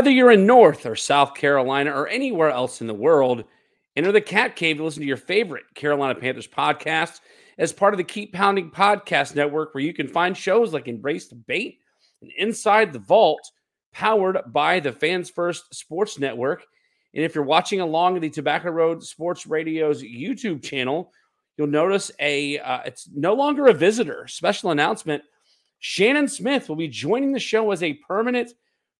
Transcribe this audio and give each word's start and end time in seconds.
Whether 0.00 0.12
you're 0.12 0.30
in 0.30 0.46
North 0.46 0.86
or 0.86 0.96
South 0.96 1.34
Carolina 1.34 1.90
or 1.90 2.08
anywhere 2.08 2.48
else 2.48 2.80
in 2.80 2.86
the 2.86 2.94
world, 2.94 3.44
enter 3.96 4.10
the 4.12 4.20
Cat 4.22 4.56
Cave 4.56 4.78
to 4.78 4.82
listen 4.82 5.02
to 5.02 5.06
your 5.06 5.18
favorite 5.18 5.64
Carolina 5.74 6.14
Panthers 6.18 6.48
podcast 6.48 7.20
as 7.58 7.70
part 7.70 7.92
of 7.92 7.98
the 7.98 8.04
Keep 8.04 8.32
Pounding 8.32 8.70
Podcast 8.70 9.34
Network, 9.34 9.74
where 9.74 9.84
you 9.84 9.92
can 9.92 10.08
find 10.08 10.34
shows 10.34 10.72
like 10.72 10.88
Embrace 10.88 11.30
Bait 11.30 11.80
and 12.22 12.32
Inside 12.38 12.94
the 12.94 12.98
Vault, 12.98 13.42
powered 13.92 14.38
by 14.46 14.80
the 14.80 14.90
Fans 14.90 15.28
First 15.28 15.74
Sports 15.74 16.18
Network. 16.18 16.64
And 17.12 17.22
if 17.22 17.34
you're 17.34 17.44
watching 17.44 17.82
along 17.82 18.20
the 18.20 18.30
Tobacco 18.30 18.70
Road 18.70 19.04
Sports 19.04 19.46
Radio's 19.46 20.02
YouTube 20.02 20.62
channel, 20.62 21.12
you'll 21.58 21.66
notice 21.66 22.10
a 22.18 22.58
uh, 22.58 22.80
it's 22.86 23.06
no 23.14 23.34
longer 23.34 23.66
a 23.66 23.74
visitor. 23.74 24.26
Special 24.28 24.70
announcement: 24.70 25.24
Shannon 25.78 26.26
Smith 26.26 26.70
will 26.70 26.76
be 26.76 26.88
joining 26.88 27.32
the 27.32 27.38
show 27.38 27.70
as 27.70 27.82
a 27.82 28.00
permanent 28.08 28.54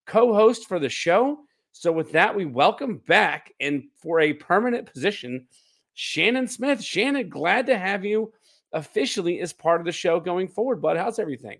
co 0.05 0.33
host 0.33 0.67
for 0.67 0.79
the 0.79 0.89
show. 0.89 1.39
So, 1.73 1.91
with 1.91 2.11
that, 2.11 2.35
we 2.35 2.45
welcome 2.45 2.97
back 3.07 3.53
and 3.59 3.83
for 4.01 4.19
a 4.19 4.33
permanent 4.33 4.91
position, 4.91 5.47
Shannon 5.93 6.47
Smith. 6.47 6.83
Shannon, 6.83 7.29
glad 7.29 7.67
to 7.67 7.77
have 7.77 8.03
you 8.03 8.33
officially 8.73 9.39
as 9.39 9.53
part 9.53 9.81
of 9.81 9.85
the 9.85 9.91
show 9.91 10.19
going 10.19 10.47
forward, 10.47 10.81
bud. 10.81 10.97
How's 10.97 11.19
everything? 11.19 11.59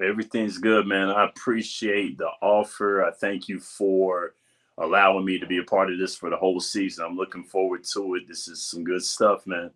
Everything's 0.00 0.58
good, 0.58 0.86
man. 0.86 1.08
I 1.08 1.24
appreciate 1.24 2.18
the 2.18 2.30
offer. 2.40 3.04
I 3.04 3.10
thank 3.10 3.48
you 3.48 3.58
for 3.58 4.34
allowing 4.78 5.24
me 5.24 5.38
to 5.38 5.46
be 5.46 5.58
a 5.58 5.64
part 5.64 5.90
of 5.90 5.98
this 5.98 6.16
for 6.16 6.30
the 6.30 6.36
whole 6.36 6.60
season. 6.60 7.04
I'm 7.04 7.16
looking 7.16 7.42
forward 7.42 7.82
to 7.94 8.14
it. 8.14 8.28
This 8.28 8.46
is 8.46 8.62
some 8.62 8.84
good 8.84 9.02
stuff, 9.02 9.46
man. 9.46 9.70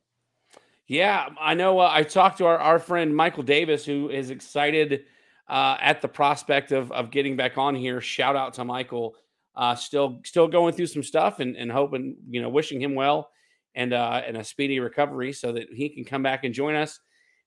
Yeah, 0.86 1.28
I 1.40 1.54
know. 1.54 1.80
Uh, 1.80 1.90
I 1.92 2.02
talked 2.02 2.38
to 2.38 2.46
our, 2.46 2.58
our 2.58 2.78
friend 2.78 3.14
Michael 3.14 3.42
Davis, 3.42 3.84
who 3.84 4.10
is 4.10 4.30
excited 4.30 5.04
uh, 5.48 5.76
at 5.80 6.00
the 6.02 6.08
prospect 6.08 6.72
of 6.72 6.90
of 6.92 7.10
getting 7.10 7.36
back 7.36 7.58
on 7.58 7.74
here. 7.74 8.00
Shout 8.00 8.36
out 8.36 8.54
to 8.54 8.64
Michael. 8.64 9.14
Uh, 9.54 9.74
still 9.74 10.20
still 10.24 10.48
going 10.48 10.74
through 10.74 10.86
some 10.86 11.02
stuff 11.02 11.40
and, 11.40 11.56
and 11.56 11.70
hoping 11.70 12.16
you 12.28 12.40
know 12.40 12.48
wishing 12.48 12.80
him 12.80 12.94
well 12.94 13.30
and 13.74 13.92
uh, 13.92 14.22
and 14.26 14.36
a 14.36 14.44
speedy 14.44 14.80
recovery 14.80 15.32
so 15.32 15.52
that 15.52 15.68
he 15.70 15.88
can 15.88 16.04
come 16.04 16.22
back 16.22 16.44
and 16.44 16.54
join 16.54 16.74
us 16.74 16.98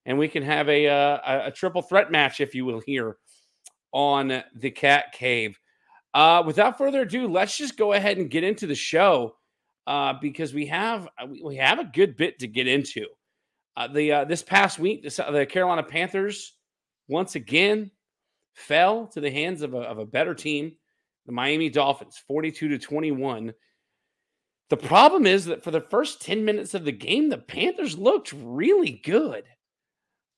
and 0.05 0.17
we 0.17 0.27
can 0.27 0.43
have 0.43 0.69
a 0.69 0.87
uh, 0.87 1.17
a, 1.25 1.47
a 1.47 1.51
triple 1.51 1.81
threat 1.81 2.11
match 2.11 2.39
if 2.41 2.53
you 2.53 2.65
will 2.65 2.79
here 2.79 3.17
on 3.91 4.43
the 4.55 4.71
Cat 4.71 5.11
Cave. 5.13 5.59
Uh, 6.13 6.43
without 6.45 6.77
further 6.77 7.01
ado, 7.01 7.27
let's 7.27 7.57
just 7.57 7.77
go 7.77 7.93
ahead 7.93 8.17
and 8.17 8.29
get 8.29 8.43
into 8.43 8.67
the 8.67 8.75
show 8.75 9.35
uh, 9.87 10.13
because 10.21 10.53
we 10.53 10.65
have 10.65 11.07
uh, 11.19 11.27
we 11.43 11.55
have 11.55 11.79
a 11.79 11.85
good 11.85 12.15
bit 12.15 12.39
to 12.39 12.47
get 12.47 12.67
into. 12.67 13.05
Uh, 13.77 13.87
the 13.87 14.11
uh, 14.11 14.25
this 14.25 14.41
past 14.41 14.79
week, 14.79 15.03
the 15.03 15.47
Carolina 15.49 15.83
Panthers 15.83 16.53
once 17.07 17.35
again 17.35 17.91
fell 18.53 19.07
to 19.07 19.19
the 19.19 19.31
hands 19.31 19.61
of 19.61 19.73
a, 19.73 19.79
of 19.79 19.99
a 19.99 20.05
better 20.05 20.33
team, 20.33 20.73
the 21.25 21.31
Miami 21.31 21.69
Dolphins, 21.69 22.21
42 22.27 22.69
to 22.69 22.77
21. 22.77 23.53
The 24.69 24.77
problem 24.77 25.25
is 25.25 25.45
that 25.45 25.63
for 25.63 25.71
the 25.71 25.81
first 25.81 26.21
10 26.21 26.43
minutes 26.43 26.73
of 26.73 26.85
the 26.85 26.91
game, 26.91 27.29
the 27.29 27.37
Panthers 27.37 27.97
looked 27.97 28.33
really 28.33 29.01
good. 29.03 29.43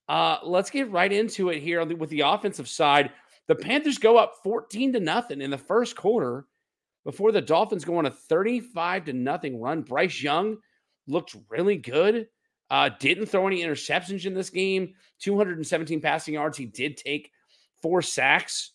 Uh, 0.09 0.37
let's 0.43 0.69
get 0.69 0.91
right 0.91 1.11
into 1.11 1.49
it 1.49 1.61
here 1.61 1.85
with 1.85 2.09
the 2.09 2.21
offensive 2.21 2.67
side. 2.67 3.11
The 3.47 3.55
Panthers 3.55 3.97
go 3.97 4.17
up 4.17 4.35
14 4.43 4.93
to 4.93 4.99
nothing 4.99 5.41
in 5.41 5.51
the 5.51 5.57
first 5.57 5.95
quarter 5.95 6.45
before 7.05 7.31
the 7.31 7.41
Dolphins 7.41 7.85
go 7.85 7.97
on 7.97 8.05
a 8.05 8.11
35 8.11 9.05
to 9.05 9.13
nothing 9.13 9.61
run. 9.61 9.81
Bryce 9.81 10.21
Young 10.21 10.57
looked 11.07 11.35
really 11.49 11.77
good. 11.77 12.27
Uh, 12.69 12.89
didn't 12.99 13.27
throw 13.27 13.47
any 13.47 13.61
interceptions 13.61 14.25
in 14.25 14.33
this 14.33 14.49
game. 14.49 14.93
217 15.19 16.01
passing 16.01 16.33
yards. 16.33 16.57
He 16.57 16.65
did 16.65 16.97
take 16.97 17.31
four 17.81 18.01
sacks. 18.01 18.71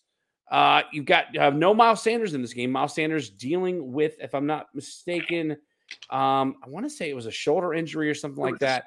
Uh, 0.51 0.81
you've 0.91 1.05
got 1.05 1.35
uh, 1.37 1.49
no 1.51 1.73
Miles 1.73 2.01
Sanders 2.01 2.33
in 2.33 2.41
this 2.41 2.53
game. 2.53 2.71
Miles 2.71 2.95
Sanders 2.95 3.29
dealing 3.29 3.91
with, 3.91 4.15
if 4.19 4.35
I'm 4.35 4.45
not 4.45 4.67
mistaken, 4.73 5.57
um, 6.09 6.55
I 6.63 6.69
want 6.69 6.85
to 6.85 6.89
say 6.89 7.09
it 7.09 7.15
was 7.15 7.25
a 7.25 7.31
shoulder 7.31 7.73
injury 7.73 8.09
or 8.09 8.13
something 8.13 8.41
like 8.41 8.59
that. 8.59 8.85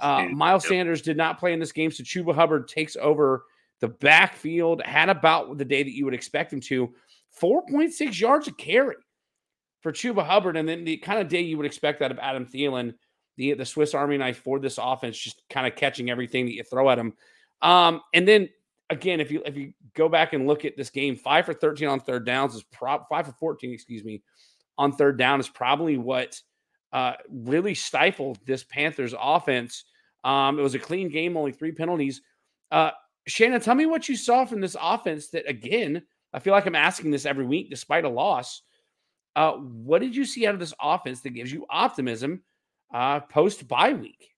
Uh, 0.00 0.26
Miles 0.30 0.66
Sanders 0.66 1.02
did 1.02 1.16
not 1.16 1.38
play 1.38 1.52
in 1.52 1.60
this 1.60 1.72
game, 1.72 1.90
so 1.90 2.02
Chuba 2.02 2.34
Hubbard 2.34 2.68
takes 2.68 2.96
over 2.96 3.44
the 3.80 3.88
backfield. 3.88 4.82
Had 4.82 5.08
about 5.08 5.58
the 5.58 5.64
day 5.64 5.82
that 5.82 5.94
you 5.94 6.04
would 6.04 6.14
expect 6.14 6.52
him 6.52 6.60
to. 6.62 6.92
4.6 7.40 8.18
yards 8.18 8.48
a 8.48 8.52
carry 8.52 8.96
for 9.80 9.92
Chuba 9.92 10.24
Hubbard, 10.26 10.56
and 10.56 10.68
then 10.68 10.84
the 10.84 10.96
kind 10.96 11.20
of 11.20 11.28
day 11.28 11.42
you 11.42 11.56
would 11.56 11.66
expect 11.66 12.02
out 12.02 12.10
of 12.10 12.18
Adam 12.18 12.46
Thielen 12.46 12.94
the 13.36 13.54
the 13.54 13.64
Swiss 13.64 13.94
Army 13.94 14.16
knife 14.18 14.38
for 14.38 14.58
this 14.58 14.78
offense, 14.78 15.18
just 15.18 15.42
kind 15.50 15.66
of 15.66 15.76
catching 15.76 16.10
everything 16.10 16.46
that 16.46 16.54
you 16.54 16.62
throw 16.62 16.90
at 16.90 16.96
them. 16.96 17.14
Um, 17.62 18.00
and 18.14 18.26
then 18.26 18.48
again, 18.90 19.20
if 19.20 19.30
you 19.30 19.42
if 19.44 19.56
you 19.56 19.72
go 19.94 20.08
back 20.08 20.32
and 20.32 20.46
look 20.46 20.64
at 20.64 20.76
this 20.76 20.90
game, 20.90 21.16
five 21.16 21.46
for 21.46 21.54
thirteen 21.54 21.88
on 21.88 22.00
third 22.00 22.24
downs 22.26 22.54
is 22.54 22.62
prop 22.64 23.08
five 23.08 23.26
for 23.26 23.32
fourteen, 23.32 23.72
excuse 23.72 24.04
me, 24.04 24.22
on 24.78 24.92
third 24.92 25.18
down 25.18 25.40
is 25.40 25.48
probably 25.48 25.96
what 25.96 26.40
uh, 26.92 27.14
really 27.30 27.74
stifled 27.74 28.38
this 28.46 28.64
Panthers 28.64 29.14
offense. 29.18 29.84
Um, 30.24 30.58
it 30.58 30.62
was 30.62 30.74
a 30.74 30.78
clean 30.78 31.08
game, 31.08 31.36
only 31.36 31.52
three 31.52 31.72
penalties. 31.72 32.22
Uh, 32.70 32.90
Shannon, 33.26 33.60
tell 33.60 33.74
me 33.74 33.86
what 33.86 34.08
you 34.08 34.16
saw 34.16 34.44
from 34.44 34.60
this 34.60 34.76
offense. 34.80 35.28
That 35.28 35.48
again, 35.48 36.02
I 36.32 36.38
feel 36.38 36.52
like 36.52 36.66
I'm 36.66 36.74
asking 36.74 37.10
this 37.10 37.26
every 37.26 37.44
week, 37.44 37.70
despite 37.70 38.04
a 38.04 38.08
loss. 38.08 38.62
Uh, 39.34 39.52
what 39.52 40.00
did 40.00 40.16
you 40.16 40.24
see 40.24 40.46
out 40.46 40.54
of 40.54 40.60
this 40.60 40.72
offense 40.80 41.20
that 41.20 41.30
gives 41.30 41.52
you 41.52 41.66
optimism 41.68 42.42
uh, 42.92 43.20
post 43.20 43.66
bye 43.68 43.92
week. 43.92 44.36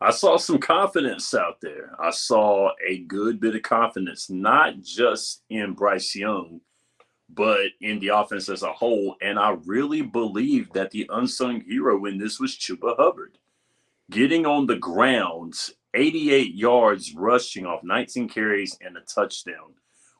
I 0.00 0.10
saw 0.10 0.36
some 0.36 0.58
confidence 0.58 1.32
out 1.34 1.60
there. 1.62 1.96
I 1.98 2.10
saw 2.10 2.70
a 2.86 2.98
good 2.98 3.40
bit 3.40 3.56
of 3.56 3.62
confidence, 3.62 4.28
not 4.28 4.80
just 4.82 5.42
in 5.48 5.72
Bryce 5.72 6.14
Young, 6.14 6.60
but 7.30 7.68
in 7.80 7.98
the 7.98 8.08
offense 8.08 8.48
as 8.50 8.62
a 8.62 8.72
whole. 8.72 9.16
And 9.22 9.38
I 9.38 9.56
really 9.64 10.02
believe 10.02 10.70
that 10.74 10.90
the 10.90 11.08
unsung 11.12 11.62
hero 11.62 12.04
in 12.04 12.18
this 12.18 12.38
was 12.38 12.56
Chuba 12.56 12.96
Hubbard. 12.96 13.38
Getting 14.10 14.44
on 14.44 14.66
the 14.66 14.76
ground, 14.76 15.54
88 15.94 16.54
yards 16.54 17.14
rushing 17.14 17.64
off 17.64 17.82
19 17.82 18.28
carries 18.28 18.76
and 18.82 18.96
a 18.96 19.00
touchdown. 19.00 19.74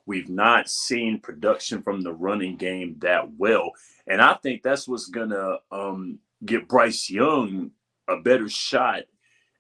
We've 0.06 0.28
not 0.28 0.71
seen 0.71 1.21
production 1.21 1.83
from 1.83 2.00
the 2.00 2.15
running 2.15 2.56
game 2.56 2.97
that 3.00 3.33
well. 3.37 3.72
And 4.06 4.22
I 4.22 4.34
think 4.34 4.62
that's 4.62 4.89
what's 4.89 5.06
going 5.06 5.31
to 5.31 5.59
um, 5.71 6.19
give 6.44 6.69
Bryce 6.69 7.10
Young 7.10 7.70
a 8.08 8.16
better 8.16 8.48
shot 8.48 9.02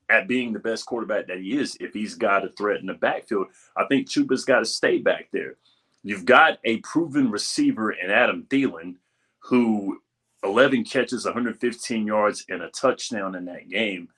at 0.08 0.28
being 0.28 0.52
the 0.52 0.58
best 0.58 0.86
quarterback 0.86 1.26
that 1.26 1.38
he 1.38 1.58
is 1.58 1.76
if 1.80 1.92
he's 1.92 2.14
got 2.14 2.44
a 2.44 2.48
threat 2.50 2.80
in 2.80 2.86
the 2.86 2.94
backfield. 2.94 3.48
I 3.76 3.86
think 3.86 4.08
Chuba's 4.08 4.44
got 4.44 4.60
to 4.60 4.64
stay 4.64 4.98
back 4.98 5.28
there. 5.32 5.56
You've 6.02 6.24
got 6.24 6.58
a 6.64 6.78
proven 6.78 7.30
receiver 7.30 7.90
in 7.90 8.10
Adam 8.10 8.46
Thielen 8.48 8.96
who 9.40 9.98
11 10.44 10.84
catches, 10.84 11.24
115 11.24 12.06
yards, 12.06 12.44
and 12.48 12.62
a 12.62 12.70
touchdown 12.70 13.34
in 13.34 13.44
that 13.46 13.68
game 13.68 14.08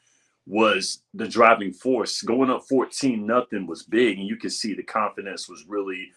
was 0.47 1.03
the 1.15 1.29
driving 1.29 1.73
force. 1.73 2.23
Going 2.23 2.51
up 2.51 2.65
14 2.69 3.27
nothing 3.27 3.67
was 3.67 3.83
big, 3.83 4.19
and 4.19 4.27
you 4.27 4.37
could 4.37 4.53
see 4.53 4.75
the 4.75 4.83
confidence 4.83 5.49
was 5.49 5.65
really 5.67 6.11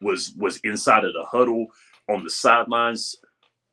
was 0.00 0.32
was 0.36 0.58
inside 0.58 1.04
of 1.04 1.12
the 1.12 1.24
huddle 1.24 1.66
on 2.08 2.24
the 2.24 2.30
sidelines 2.30 3.16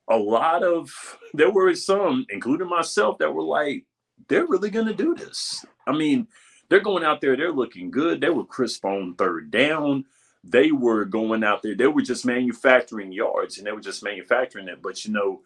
a 0.07 0.17
lot 0.17 0.63
of 0.63 0.91
there 1.33 1.51
were 1.51 1.73
some, 1.75 2.25
including 2.29 2.69
myself, 2.69 3.17
that 3.19 3.33
were 3.33 3.43
like, 3.43 3.85
they're 4.27 4.47
really 4.47 4.69
gonna 4.69 4.93
do 4.93 5.16
this. 5.16 5.66
I 5.88 5.91
mean, 5.91 6.27
they're 6.69 6.79
going 6.79 7.03
out 7.03 7.21
there, 7.21 7.35
they're 7.35 7.51
looking 7.51 7.91
good. 7.91 8.21
They 8.21 8.29
were 8.29 8.45
crisp 8.45 8.85
on 8.85 9.16
third 9.16 9.51
down. 9.51 10.05
They 10.43 10.71
were 10.71 11.05
going 11.05 11.43
out 11.43 11.63
there, 11.63 11.75
they 11.75 11.88
were 11.88 12.03
just 12.03 12.25
manufacturing 12.25 13.11
yards 13.11 13.57
and 13.57 13.66
they 13.66 13.72
were 13.72 13.81
just 13.81 14.03
manufacturing 14.03 14.67
it. 14.67 14.81
But 14.81 15.03
you 15.05 15.11
know, 15.11 15.41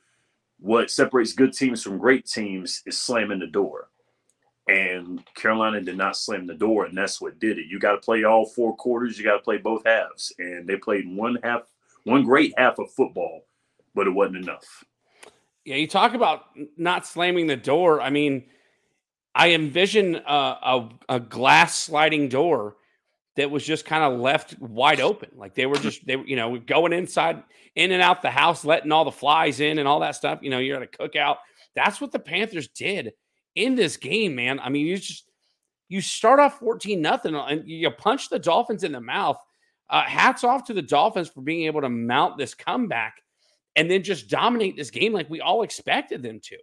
what 0.59 0.91
separates 0.91 1.33
good 1.33 1.53
teams 1.53 1.81
from 1.81 1.97
great 1.97 2.25
teams 2.25 2.83
is 2.85 2.97
slamming 2.97 3.39
the 3.39 3.47
door. 3.47 3.89
And 4.67 5.23
Carolina 5.33 5.81
did 5.81 5.97
not 5.97 6.15
slam 6.15 6.45
the 6.45 6.53
door, 6.53 6.85
and 6.85 6.95
that's 6.95 7.19
what 7.19 7.39
did 7.39 7.57
it. 7.57 7.65
You 7.65 7.79
got 7.79 7.93
to 7.93 7.97
play 7.97 8.23
all 8.23 8.45
four 8.45 8.75
quarters, 8.75 9.17
you 9.17 9.23
got 9.23 9.37
to 9.37 9.43
play 9.43 9.57
both 9.57 9.83
halves. 9.83 10.31
And 10.37 10.67
they 10.67 10.75
played 10.77 11.07
one 11.07 11.39
half, 11.43 11.63
one 12.03 12.23
great 12.23 12.53
half 12.55 12.77
of 12.77 12.91
football 12.91 13.45
but 13.99 14.07
it 14.07 14.11
wasn't 14.11 14.37
enough. 14.37 14.85
Yeah, 15.65 15.75
you 15.75 15.85
talk 15.85 16.13
about 16.13 16.43
not 16.77 17.05
slamming 17.05 17.47
the 17.47 17.57
door. 17.57 17.99
I 17.99 18.09
mean, 18.09 18.45
I 19.35 19.51
envision 19.51 20.15
a, 20.15 20.21
a, 20.29 20.89
a 21.09 21.19
glass 21.19 21.77
sliding 21.77 22.29
door 22.29 22.77
that 23.35 23.51
was 23.51 23.65
just 23.65 23.83
kind 23.83 24.05
of 24.05 24.17
left 24.17 24.57
wide 24.57 25.01
open. 25.01 25.31
Like 25.35 25.53
they 25.53 25.65
were 25.65 25.75
just 25.75 26.07
they 26.07 26.15
were, 26.15 26.25
you 26.25 26.37
know 26.37 26.57
going 26.59 26.93
inside, 26.93 27.43
in 27.75 27.91
and 27.91 28.01
out 28.01 28.21
the 28.21 28.31
house, 28.31 28.63
letting 28.63 28.93
all 28.93 29.03
the 29.03 29.11
flies 29.11 29.59
in 29.59 29.79
and 29.79 29.87
all 29.87 29.99
that 29.99 30.15
stuff. 30.15 30.39
You 30.41 30.49
know, 30.49 30.59
you're 30.59 30.81
at 30.81 30.83
a 30.83 30.85
cookout. 30.85 31.39
That's 31.75 31.99
what 31.99 32.13
the 32.13 32.19
Panthers 32.19 32.69
did 32.69 33.11
in 33.53 33.75
this 33.75 33.97
game, 33.97 34.33
man. 34.33 34.61
I 34.61 34.69
mean, 34.69 34.85
you 34.85 34.95
just 34.95 35.29
you 35.89 35.99
start 35.99 36.39
off 36.39 36.59
14 36.59 37.01
nothing 37.01 37.35
and 37.35 37.67
you 37.67 37.91
punch 37.91 38.29
the 38.29 38.39
Dolphins 38.39 38.85
in 38.85 38.93
the 38.93 39.01
mouth. 39.01 39.37
Uh, 39.89 40.03
hats 40.03 40.45
off 40.45 40.63
to 40.67 40.73
the 40.73 40.81
Dolphins 40.81 41.27
for 41.27 41.41
being 41.41 41.65
able 41.65 41.81
to 41.81 41.89
mount 41.89 42.37
this 42.37 42.53
comeback 42.53 43.15
and 43.79 43.89
then 43.89 44.03
just 44.03 44.27
dominate 44.27 44.75
this 44.75 44.91
game 44.91 45.13
like 45.13 45.29
we 45.29 45.39
all 45.39 45.63
expected 45.63 46.21
them 46.21 46.41
to. 46.41 46.57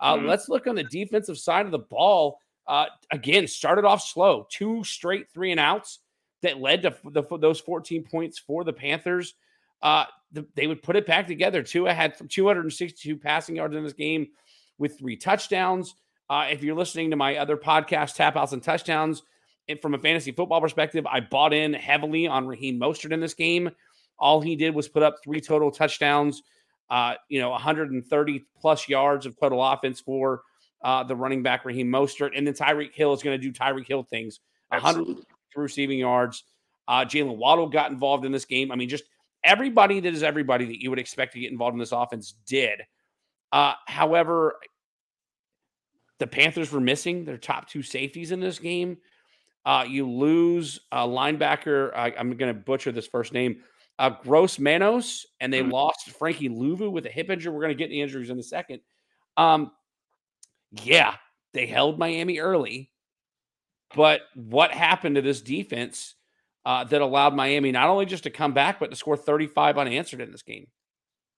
Uh, 0.00 0.16
mm-hmm. 0.16 0.26
Let's 0.26 0.48
look 0.48 0.66
on 0.66 0.74
the 0.74 0.82
defensive 0.82 1.38
side 1.38 1.64
of 1.64 1.70
the 1.70 1.78
ball. 1.78 2.40
Uh, 2.66 2.86
again, 3.12 3.46
started 3.46 3.84
off 3.84 4.02
slow, 4.02 4.48
two 4.50 4.82
straight 4.82 5.30
three 5.32 5.52
and 5.52 5.60
outs 5.60 6.00
that 6.42 6.60
led 6.60 6.82
to 6.82 6.96
the, 7.04 7.22
those 7.38 7.60
14 7.60 8.02
points 8.02 8.40
for 8.40 8.64
the 8.64 8.72
Panthers. 8.72 9.34
uh, 9.80 10.06
the, 10.32 10.44
they 10.56 10.66
would 10.66 10.82
put 10.82 10.96
it 10.96 11.06
back 11.06 11.28
together. 11.28 11.62
Tua 11.62 11.94
had 11.94 12.14
262 12.28 13.16
passing 13.16 13.54
yards 13.54 13.76
in 13.76 13.84
this 13.84 13.92
game 13.92 14.26
with 14.76 14.98
three 14.98 15.16
touchdowns. 15.16 15.94
Uh, 16.28 16.48
if 16.50 16.64
you're 16.64 16.74
listening 16.74 17.10
to 17.10 17.16
my 17.16 17.36
other 17.36 17.56
podcast, 17.56 18.16
Tap 18.16 18.36
Outs 18.36 18.52
and 18.52 18.62
Touchdowns, 18.62 19.22
and 19.68 19.80
from 19.80 19.94
a 19.94 19.98
fantasy 19.98 20.32
football 20.32 20.60
perspective, 20.60 21.06
I 21.06 21.20
bought 21.20 21.54
in 21.54 21.72
heavily 21.74 22.26
on 22.26 22.48
Raheem 22.48 22.80
Mostert 22.80 23.12
in 23.12 23.20
this 23.20 23.34
game. 23.34 23.70
All 24.18 24.40
he 24.40 24.56
did 24.56 24.74
was 24.74 24.88
put 24.88 25.04
up 25.04 25.22
three 25.22 25.40
total 25.40 25.70
touchdowns, 25.70 26.42
uh, 26.90 27.14
you 27.28 27.40
know, 27.40 27.50
130 27.50 28.44
plus 28.60 28.88
yards 28.88 29.26
of 29.26 29.38
total 29.38 29.62
offense 29.64 30.00
for 30.00 30.42
uh, 30.82 31.02
the 31.02 31.16
running 31.16 31.42
back 31.42 31.64
Raheem 31.64 31.88
Mostert, 31.88 32.30
and 32.36 32.46
then 32.46 32.54
Tyreek 32.54 32.92
Hill 32.94 33.12
is 33.12 33.22
going 33.22 33.40
to 33.40 33.42
do 33.42 33.52
Tyreek 33.52 33.88
Hill 33.88 34.02
things. 34.02 34.40
100 34.68 35.24
receiving 35.56 35.98
yards. 35.98 36.44
Uh, 36.88 37.04
Jaylen 37.04 37.36
Waddle 37.36 37.68
got 37.68 37.90
involved 37.90 38.24
in 38.24 38.32
this 38.32 38.44
game. 38.44 38.70
I 38.70 38.76
mean, 38.76 38.88
just 38.88 39.04
everybody 39.42 40.00
that 40.00 40.12
is 40.12 40.22
everybody 40.22 40.66
that 40.66 40.82
you 40.82 40.90
would 40.90 40.98
expect 40.98 41.32
to 41.32 41.40
get 41.40 41.50
involved 41.50 41.74
in 41.74 41.78
this 41.78 41.92
offense 41.92 42.34
did. 42.46 42.82
Uh, 43.52 43.74
however, 43.86 44.56
the 46.18 46.26
Panthers 46.26 46.72
were 46.72 46.80
missing 46.80 47.24
their 47.24 47.38
top 47.38 47.68
two 47.68 47.82
safeties 47.82 48.32
in 48.32 48.40
this 48.40 48.58
game. 48.58 48.98
Uh, 49.64 49.84
you 49.88 50.08
lose 50.08 50.80
a 50.92 51.06
linebacker. 51.06 51.92
I, 51.94 52.10
am 52.10 52.36
going 52.36 52.54
to 52.54 52.60
butcher 52.60 52.92
this 52.92 53.06
first 53.06 53.32
name, 53.32 53.62
uh, 53.98 54.10
Gross 54.10 54.58
Manos, 54.58 55.26
and 55.40 55.52
they 55.52 55.60
mm-hmm. 55.60 55.70
lost 55.70 56.10
Frankie 56.10 56.48
Luvu 56.48 56.90
with 56.90 57.06
a 57.06 57.10
hip 57.10 57.30
injury. 57.30 57.52
We're 57.52 57.62
going 57.62 57.76
to 57.76 57.78
get 57.78 57.90
the 57.90 58.00
injuries 58.00 58.30
in 58.30 58.38
a 58.38 58.42
second. 58.42 58.80
Um, 59.36 59.70
yeah, 60.82 61.14
they 61.52 61.66
held 61.66 61.98
Miami 61.98 62.38
early, 62.38 62.90
but 63.94 64.22
what 64.34 64.70
happened 64.70 65.16
to 65.16 65.22
this 65.22 65.40
defense 65.40 66.14
uh, 66.64 66.84
that 66.84 67.00
allowed 67.00 67.34
Miami 67.34 67.72
not 67.72 67.88
only 67.88 68.06
just 68.06 68.24
to 68.24 68.30
come 68.30 68.52
back, 68.52 68.80
but 68.80 68.90
to 68.90 68.96
score 68.96 69.16
35 69.16 69.78
unanswered 69.78 70.20
in 70.20 70.32
this 70.32 70.42
game? 70.42 70.66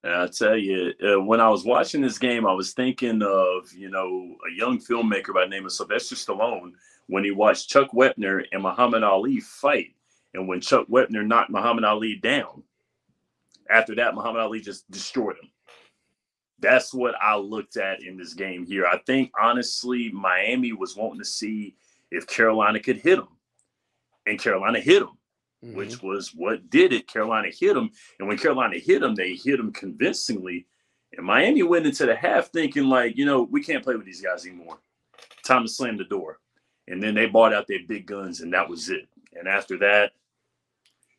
I 0.05 0.29
tell 0.29 0.57
you, 0.57 0.95
uh, 1.05 1.21
when 1.21 1.41
I 1.41 1.49
was 1.49 1.65
watching 1.65 2.01
this 2.01 2.19
game, 2.19 2.47
I 2.47 2.53
was 2.53 2.73
thinking 2.73 3.21
of 3.23 3.73
you 3.73 3.91
know 3.91 4.37
a 4.49 4.55
young 4.55 4.79
filmmaker 4.79 5.35
by 5.35 5.45
the 5.45 5.51
name 5.51 5.67
of 5.67 5.73
Sylvester 5.73 6.15
Stallone 6.15 6.73
when 7.09 7.25
he 7.25 7.31
watched 7.31 7.69
Chuck 7.69 7.91
Wepner 7.93 8.45
and 8.53 8.63
Muhammad 8.63 9.03
Ali 9.03 9.41
fight, 9.41 9.95
and 10.35 10.49
when 10.49 10.61
Chuck 10.61 10.87
Wepner 10.89 11.27
knocked 11.27 11.51
Muhammad 11.51 11.85
Ali 11.85 12.17
down, 12.17 12.63
after 13.71 13.95
that 13.97 14.15
Muhammad 14.15 14.43
Ali 14.43 14.61
just 14.61 14.91
destroyed 14.91 15.37
him. 15.43 15.51
That's 16.61 16.93
what 16.93 17.15
I 17.23 17.37
looked 17.37 17.77
at 17.77 18.03
in 18.03 18.17
this 18.17 18.35
game 18.35 18.67
here. 18.67 18.85
I 18.87 18.99
think 19.07 19.31
honestly, 19.41 20.11
Miami 20.13 20.73
was 20.73 20.97
wanting 20.97 21.21
to 21.21 21.25
see 21.25 21.77
if 22.11 22.27
Carolina 22.27 22.81
could 22.81 22.97
hit 22.97 23.17
them, 23.17 23.29
and 24.27 24.41
Carolina 24.41 24.81
hit 24.81 25.01
them 25.01 25.19
mm-hmm. 25.65 25.77
which 25.77 26.03
was 26.03 26.35
what 26.35 26.69
did 26.71 26.93
it. 26.93 27.07
Carolina 27.07 27.49
hit 27.49 27.75
them, 27.75 27.91
and 28.19 28.29
when 28.29 28.39
Carolina 28.39 28.79
hit 28.79 29.01
them, 29.01 29.15
they 29.15 29.35
hit 29.35 29.57
them 29.57 29.73
convincingly. 29.73 30.67
And 31.17 31.25
Miami 31.27 31.63
went 31.63 31.87
into 31.87 32.07
the 32.07 32.15
half 32.15 32.49
thinking 32.49 32.85
like, 32.85 33.17
you 33.17 33.25
know, 33.25 33.43
we 33.43 33.63
can't 33.63 33.83
play 33.83 33.97
with 33.97 34.07
these 34.07 34.21
guys 34.21 34.47
anymore. 34.47 34.79
Time 35.45 35.63
to 35.63 35.69
slam 35.69 35.97
the 35.97 36.05
door. 36.05 36.39
And 36.87 37.03
then 37.03 37.15
they 37.15 37.27
bought 37.27 37.53
out 37.53 37.67
their 37.67 37.81
big 37.87 38.07
guns, 38.07 38.41
and 38.41 38.53
that 38.53 38.69
was 38.69 38.89
it. 38.89 39.09
And 39.35 39.49
after 39.49 39.79
that, 39.79 40.13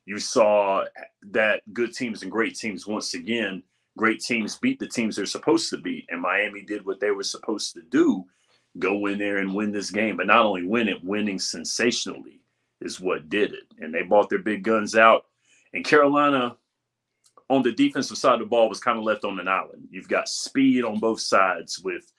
you 0.05 0.19
saw 0.19 0.85
that 1.31 1.61
good 1.73 1.93
teams 1.93 2.23
and 2.23 2.31
great 2.31 2.55
teams 2.55 2.87
once 2.87 3.13
again. 3.13 3.63
Great 3.97 4.21
teams 4.21 4.57
beat 4.57 4.79
the 4.79 4.87
teams 4.87 5.15
they're 5.15 5.25
supposed 5.25 5.69
to 5.69 5.77
beat, 5.77 6.05
and 6.09 6.21
Miami 6.21 6.61
did 6.61 6.85
what 6.85 6.99
they 6.99 7.11
were 7.11 7.23
supposed 7.23 7.73
to 7.73 7.81
do: 7.81 8.25
go 8.77 9.05
in 9.07 9.17
there 9.19 9.37
and 9.37 9.53
win 9.53 9.71
this 9.71 9.91
game. 9.91 10.17
But 10.17 10.27
not 10.27 10.45
only 10.45 10.65
win 10.65 10.87
it, 10.87 11.03
winning 11.03 11.37
sensationally 11.37 12.39
is 12.81 12.99
what 12.99 13.29
did 13.29 13.53
it. 13.53 13.65
And 13.79 13.93
they 13.93 14.03
bought 14.03 14.29
their 14.29 14.39
big 14.39 14.63
guns 14.63 14.95
out. 14.95 15.25
And 15.73 15.85
Carolina, 15.85 16.55
on 17.49 17.61
the 17.61 17.71
defensive 17.71 18.17
side 18.17 18.35
of 18.35 18.39
the 18.39 18.45
ball, 18.45 18.69
was 18.69 18.79
kind 18.79 18.97
of 18.97 19.03
left 19.03 19.25
on 19.25 19.39
an 19.39 19.47
island. 19.47 19.87
You've 19.91 20.07
got 20.07 20.29
speed 20.29 20.83
on 20.83 20.99
both 20.99 21.19
sides 21.19 21.79
with 21.79 22.11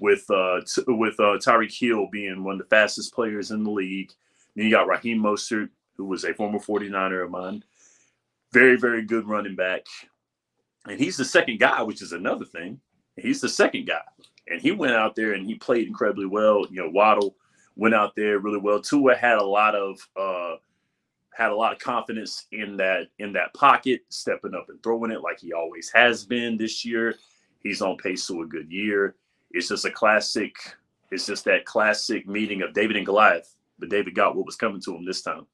with 0.00 0.28
uh, 0.30 0.60
t- 0.60 0.84
with 0.86 1.18
uh, 1.18 1.38
Tyreek 1.38 1.76
Hill 1.76 2.08
being 2.10 2.44
one 2.44 2.54
of 2.54 2.58
the 2.58 2.66
fastest 2.66 3.14
players 3.14 3.50
in 3.50 3.64
the 3.64 3.70
league. 3.70 4.12
Then 4.54 4.66
you 4.66 4.70
got 4.70 4.86
Raheem 4.86 5.22
Mostert, 5.22 5.70
who 5.96 6.04
was 6.04 6.24
a 6.24 6.34
former 6.34 6.58
49er 6.58 7.24
of 7.24 7.30
mine. 7.30 7.64
Very, 8.52 8.76
very 8.76 9.02
good 9.02 9.26
running 9.26 9.56
back. 9.56 9.86
And 10.86 10.98
he's 10.98 11.16
the 11.16 11.24
second 11.24 11.60
guy, 11.60 11.82
which 11.82 12.02
is 12.02 12.12
another 12.12 12.44
thing. 12.44 12.80
He's 13.16 13.40
the 13.40 13.48
second 13.48 13.86
guy. 13.86 14.02
And 14.48 14.60
he 14.60 14.72
went 14.72 14.94
out 14.94 15.14
there 15.14 15.32
and 15.32 15.46
he 15.46 15.54
played 15.54 15.86
incredibly 15.86 16.26
well. 16.26 16.66
You 16.70 16.82
know, 16.82 16.90
Waddle 16.90 17.36
went 17.76 17.94
out 17.94 18.14
there 18.16 18.38
really 18.38 18.58
well. 18.58 18.80
Tua 18.80 19.14
had 19.14 19.38
a 19.38 19.44
lot 19.44 19.74
of 19.74 19.98
uh, 20.20 20.56
had 21.34 21.50
a 21.50 21.56
lot 21.56 21.72
of 21.72 21.78
confidence 21.78 22.46
in 22.52 22.76
that 22.78 23.08
in 23.18 23.32
that 23.32 23.54
pocket, 23.54 24.02
stepping 24.08 24.54
up 24.54 24.68
and 24.68 24.82
throwing 24.82 25.10
it 25.10 25.22
like 25.22 25.40
he 25.40 25.52
always 25.52 25.90
has 25.94 26.24
been 26.24 26.56
this 26.56 26.84
year. 26.84 27.14
He's 27.62 27.80
on 27.80 27.96
pace 27.96 28.26
to 28.26 28.42
a 28.42 28.46
good 28.46 28.70
year. 28.70 29.14
It's 29.52 29.68
just 29.68 29.84
a 29.84 29.90
classic. 29.90 30.56
It's 31.10 31.26
just 31.26 31.44
that 31.44 31.64
classic 31.64 32.26
meeting 32.26 32.62
of 32.62 32.72
David 32.72 32.96
and 32.96 33.06
Goliath, 33.06 33.54
but 33.82 33.90
David 33.90 34.14
got 34.14 34.36
what 34.36 34.46
was 34.46 34.56
coming 34.56 34.80
to 34.82 34.94
him 34.94 35.04
this 35.04 35.22
time. 35.22 35.46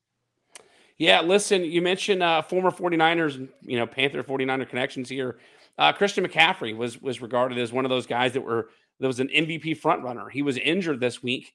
Yeah, 0.97 1.21
listen, 1.21 1.65
you 1.65 1.81
mentioned 1.81 2.23
uh, 2.23 2.43
former 2.43 2.71
49ers, 2.71 3.49
you 3.63 3.79
know, 3.79 3.87
Panther 3.87 4.23
49er 4.23 4.69
connections 4.69 5.09
here. 5.09 5.39
Uh, 5.79 5.93
Christian 5.93 6.27
McCaffrey 6.27 6.77
was 6.77 7.01
was 7.01 7.23
regarded 7.23 7.59
as 7.59 7.73
one 7.73 7.85
of 7.85 7.89
those 7.89 8.07
guys 8.07 8.33
that 8.33 8.41
were 8.41 8.71
that 9.01 9.07
was 9.07 9.21
an 9.21 9.29
MVP 9.29 9.79
front 9.79 10.03
runner. 10.03 10.29
He 10.29 10.43
was 10.43 10.57
injured 10.57 11.01
this 11.01 11.23
week 11.23 11.55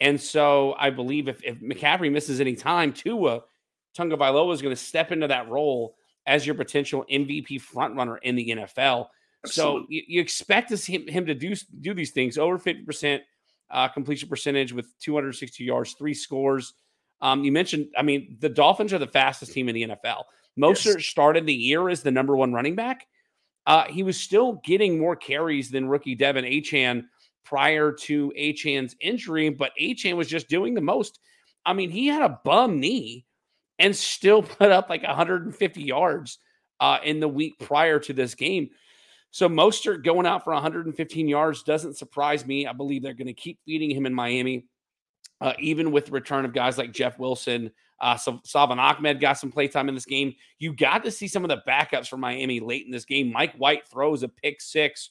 and 0.00 0.20
so 0.20 0.74
I 0.78 0.90
believe 0.90 1.28
if, 1.28 1.42
if 1.44 1.60
McCaffrey 1.60 2.10
misses 2.10 2.40
any 2.40 2.56
time, 2.56 2.92
Tua 2.92 3.42
Tagovailoa 3.96 4.54
is 4.54 4.62
going 4.62 4.74
to 4.74 4.82
step 4.82 5.12
into 5.12 5.28
that 5.28 5.48
role 5.48 5.94
as 6.26 6.46
your 6.46 6.54
potential 6.54 7.04
MVP 7.10 7.62
frontrunner 7.62 8.16
in 8.22 8.34
the 8.34 8.48
NFL. 8.48 9.08
Absolutely. 9.44 9.82
So 9.82 9.86
you, 9.88 10.02
you, 10.06 10.20
expect 10.20 10.70
to 10.70 10.76
see 10.76 10.94
him, 10.94 11.06
him, 11.08 11.26
to 11.26 11.34
do 11.34 11.54
do 11.80 11.94
these 11.94 12.10
things 12.10 12.38
over 12.38 12.58
50% 12.58 13.20
uh, 13.70 13.88
completion 13.88 14.28
percentage 14.28 14.72
with 14.72 14.98
260 15.00 15.64
yards, 15.64 15.94
three 15.94 16.14
scores. 16.14 16.74
Um, 17.20 17.44
you 17.44 17.52
mentioned, 17.52 17.88
I 17.96 18.02
mean, 18.02 18.36
the 18.40 18.48
Dolphins 18.48 18.92
are 18.92 18.98
the 18.98 19.06
fastest 19.06 19.52
team 19.52 19.68
in 19.68 19.74
the 19.74 19.82
NFL. 19.82 20.24
Mostert 20.58 20.96
yes. 20.96 21.06
started 21.06 21.46
the 21.46 21.54
year 21.54 21.88
as 21.88 22.02
the 22.02 22.10
number 22.10 22.36
one 22.36 22.52
running 22.52 22.74
back. 22.74 23.06
Uh, 23.66 23.84
he 23.84 24.02
was 24.02 24.18
still 24.18 24.60
getting 24.64 24.98
more 24.98 25.14
carries 25.14 25.70
than 25.70 25.88
rookie 25.88 26.16
De'Von 26.16 26.48
Achane 26.50 27.04
prior 27.44 27.92
to 27.92 28.32
Achane's 28.36 28.96
injury, 29.00 29.48
but 29.50 29.72
Achane 29.80 30.16
was 30.16 30.28
just 30.28 30.48
doing 30.48 30.74
the 30.74 30.80
most. 30.80 31.20
I 31.64 31.72
mean, 31.72 31.90
he 31.90 32.06
had 32.06 32.22
a 32.22 32.40
bum 32.44 32.80
knee 32.80 33.26
and 33.78 33.94
still 33.94 34.42
put 34.58 34.70
up 34.70 34.88
like 34.88 35.02
150 35.02 35.82
yards 35.82 36.38
uh, 36.80 36.98
in 37.04 37.20
the 37.20 37.28
week 37.28 37.58
prior 37.58 37.98
to 38.00 38.12
this 38.12 38.34
game. 38.34 38.70
So 39.30 39.48
Mostert 39.48 40.04
going 40.04 40.26
out 40.26 40.44
for 40.44 40.52
115 40.52 41.28
yards 41.28 41.62
doesn't 41.62 41.96
surprise 41.96 42.46
me. 42.46 42.66
I 42.66 42.72
believe 42.72 43.02
they're 43.02 43.14
going 43.14 43.26
to 43.26 43.32
keep 43.32 43.58
feeding 43.64 43.90
him 43.90 44.06
in 44.06 44.14
Miami, 44.14 44.66
uh, 45.40 45.52
even 45.58 45.92
with 45.92 46.06
the 46.06 46.12
return 46.12 46.44
of 46.44 46.52
guys 46.52 46.78
like 46.78 46.92
Jeff 46.92 47.18
Wilson. 47.18 47.70
Uh, 48.00 48.16
so 48.16 48.40
Ahmed 48.54 49.20
got 49.20 49.34
some 49.34 49.52
playtime 49.52 49.88
in 49.88 49.94
this 49.94 50.06
game. 50.06 50.34
You 50.58 50.72
got 50.72 51.04
to 51.04 51.10
see 51.10 51.28
some 51.28 51.44
of 51.44 51.50
the 51.50 51.62
backups 51.68 52.08
for 52.08 52.16
Miami 52.16 52.58
late 52.58 52.86
in 52.86 52.90
this 52.90 53.04
game. 53.04 53.30
Mike 53.32 53.54
White 53.56 53.86
throws 53.86 54.22
a 54.22 54.28
pick 54.28 54.60
six 54.60 55.10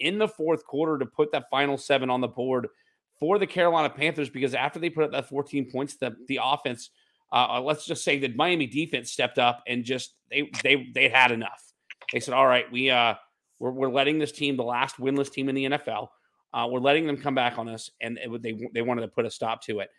in 0.00 0.18
the 0.18 0.26
fourth 0.28 0.64
quarter 0.64 0.98
to 0.98 1.06
put 1.06 1.30
that 1.32 1.50
final 1.50 1.76
seven 1.76 2.08
on 2.08 2.20
the 2.20 2.28
board 2.28 2.68
for 3.18 3.38
the 3.38 3.46
Carolina 3.46 3.90
Panthers 3.90 4.30
because 4.30 4.54
after 4.54 4.78
they 4.78 4.88
put 4.88 5.04
up 5.04 5.12
that 5.12 5.28
14 5.28 5.70
points, 5.70 5.96
the, 5.96 6.16
the 6.26 6.40
offense, 6.42 6.90
uh, 7.30 7.46
uh, 7.50 7.60
let's 7.60 7.84
just 7.84 8.02
say 8.02 8.18
the 8.18 8.28
Miami 8.28 8.66
defense 8.66 9.12
stepped 9.12 9.38
up 9.38 9.62
and 9.68 9.84
just 9.84 10.14
they 10.30 10.50
they 10.64 10.88
they 10.94 11.08
had 11.08 11.30
enough. 11.30 11.62
They 12.12 12.18
said, 12.18 12.34
"All 12.34 12.46
right, 12.46 12.70
we 12.72 12.90
uh 12.90 13.14
we're, 13.60 13.70
we're 13.70 13.90
letting 13.90 14.18
this 14.18 14.32
team, 14.32 14.56
the 14.56 14.64
last 14.64 14.96
winless 14.96 15.30
team 15.30 15.48
in 15.48 15.54
the 15.54 15.66
NFL, 15.66 16.08
uh, 16.52 16.66
we're 16.68 16.80
letting 16.80 17.06
them 17.06 17.16
come 17.16 17.34
back 17.36 17.58
on 17.58 17.68
us," 17.68 17.90
and 18.00 18.18
it, 18.18 18.42
they 18.42 18.58
they 18.74 18.82
wanted 18.82 19.02
to 19.02 19.08
put 19.08 19.24
a 19.24 19.30
stop 19.30 19.62
to 19.62 19.80
it. 19.80 19.90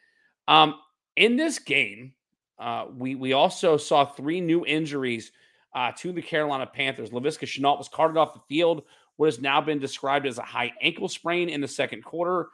Um, 0.49 0.75
in 1.15 1.37
this 1.37 1.59
game, 1.59 2.13
uh, 2.59 2.87
we 2.93 3.15
we 3.15 3.31
also 3.31 3.77
saw 3.77 4.03
three 4.05 4.41
new 4.41 4.65
injuries 4.65 5.31
uh, 5.73 5.91
to 5.99 6.11
the 6.11 6.21
Carolina 6.21 6.65
Panthers. 6.65 7.11
Laviska 7.11 7.45
Shenault 7.45 7.77
was 7.77 7.87
carted 7.87 8.17
off 8.17 8.33
the 8.33 8.41
field 8.49 8.83
what 9.17 9.27
has 9.27 9.39
now 9.39 9.61
been 9.61 9.79
described 9.79 10.25
as 10.25 10.39
a 10.39 10.43
high 10.43 10.73
ankle 10.81 11.07
sprain 11.07 11.47
in 11.47 11.61
the 11.61 11.67
second 11.67 12.03
quarter. 12.03 12.47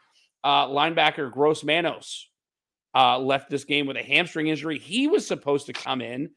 Uh, 0.44 0.68
linebacker 0.68 1.32
Gross 1.32 1.64
Manos 1.64 2.28
uh, 2.94 3.18
left 3.18 3.50
this 3.50 3.64
game 3.64 3.88
with 3.88 3.98
a 3.98 4.04
hamstring 4.04 4.48
injury. 4.48 4.78
He 4.78 5.08
was 5.08 5.26
supposed 5.26 5.68
to 5.68 5.74
come 5.74 6.02
in 6.02 6.30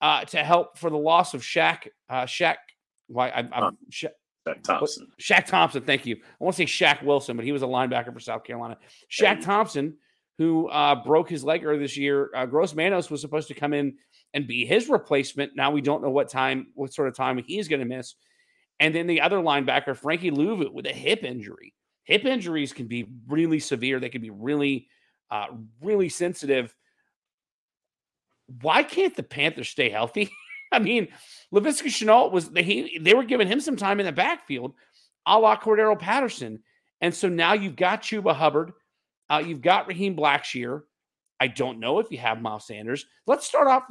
uh, 0.00 0.24
to 0.26 0.42
help 0.42 0.78
for 0.78 0.90
the 0.90 0.98
loss 0.98 1.32
of 1.32 1.42
Shaq. 1.42 1.86
Shaq, 2.10 2.56
why? 3.12 3.28
I, 3.28 3.38
I'm, 3.52 3.76
Shaq, 3.90 4.10
Shaq 4.46 4.62
Thompson. 4.62 5.08
Shaq 5.20 5.46
Thompson. 5.46 5.82
Thank 5.82 6.06
you. 6.06 6.16
I 6.16 6.44
want 6.44 6.56
to 6.56 6.66
say 6.66 6.84
Shaq 6.84 7.02
Wilson, 7.02 7.36
but 7.36 7.44
he 7.44 7.52
was 7.52 7.62
a 7.62 7.66
linebacker 7.66 8.12
for 8.12 8.20
South 8.20 8.44
Carolina. 8.44 8.78
Shaq 9.10 9.36
hey. 9.36 9.42
Thompson, 9.42 9.96
who 10.38 10.68
uh, 10.68 11.02
broke 11.04 11.28
his 11.28 11.44
leg 11.44 11.64
earlier 11.64 11.80
this 11.80 11.96
year. 11.96 12.30
Uh, 12.34 12.46
Gross 12.46 12.74
Manos 12.74 13.10
was 13.10 13.20
supposed 13.20 13.48
to 13.48 13.54
come 13.54 13.72
in 13.72 13.94
and 14.34 14.46
be 14.46 14.64
his 14.64 14.88
replacement. 14.88 15.54
Now 15.54 15.70
we 15.70 15.80
don't 15.80 16.02
know 16.02 16.10
what 16.10 16.28
time, 16.28 16.68
what 16.74 16.92
sort 16.92 17.08
of 17.08 17.16
time 17.16 17.42
he's 17.46 17.68
going 17.68 17.80
to 17.80 17.86
miss. 17.86 18.14
And 18.80 18.94
then 18.94 19.06
the 19.06 19.20
other 19.20 19.38
linebacker, 19.38 19.96
Frankie 19.96 20.30
Luvu, 20.30 20.72
with 20.72 20.86
a 20.86 20.92
hip 20.92 21.22
injury. 21.22 21.74
Hip 22.04 22.24
injuries 22.24 22.72
can 22.72 22.88
be 22.88 23.06
really 23.28 23.60
severe. 23.60 24.00
They 24.00 24.08
can 24.08 24.22
be 24.22 24.30
really, 24.30 24.88
uh, 25.30 25.46
really 25.80 26.08
sensitive. 26.08 26.74
Why 28.60 28.82
can't 28.82 29.14
the 29.14 29.22
Panthers 29.22 29.68
stay 29.68 29.88
healthy? 29.88 30.30
I 30.76 30.78
mean, 30.78 31.08
Laviska 31.52 31.86
Shenault 31.86 32.32
was 32.32 32.50
he 32.56 32.98
they 32.98 33.14
were 33.14 33.24
giving 33.24 33.48
him 33.48 33.60
some 33.60 33.76
time 33.76 34.00
in 34.00 34.06
the 34.06 34.12
backfield, 34.12 34.74
a 35.26 35.38
la 35.38 35.56
Cordarrelle 35.56 35.98
Patterson. 35.98 36.60
And 37.00 37.14
so 37.14 37.28
now 37.28 37.52
you've 37.52 37.76
got 37.76 38.02
Chuba 38.02 38.34
Hubbard, 38.34 38.72
uh, 39.28 39.42
you've 39.44 39.62
got 39.62 39.88
Raheem 39.88 40.16
Blackshear. 40.16 40.82
I 41.40 41.48
don't 41.48 41.80
know 41.80 41.98
if 41.98 42.10
you 42.12 42.18
have 42.18 42.40
Miles 42.40 42.68
Sanders. 42.68 43.04
Let's 43.26 43.46
start 43.46 43.66
off. 43.66 43.84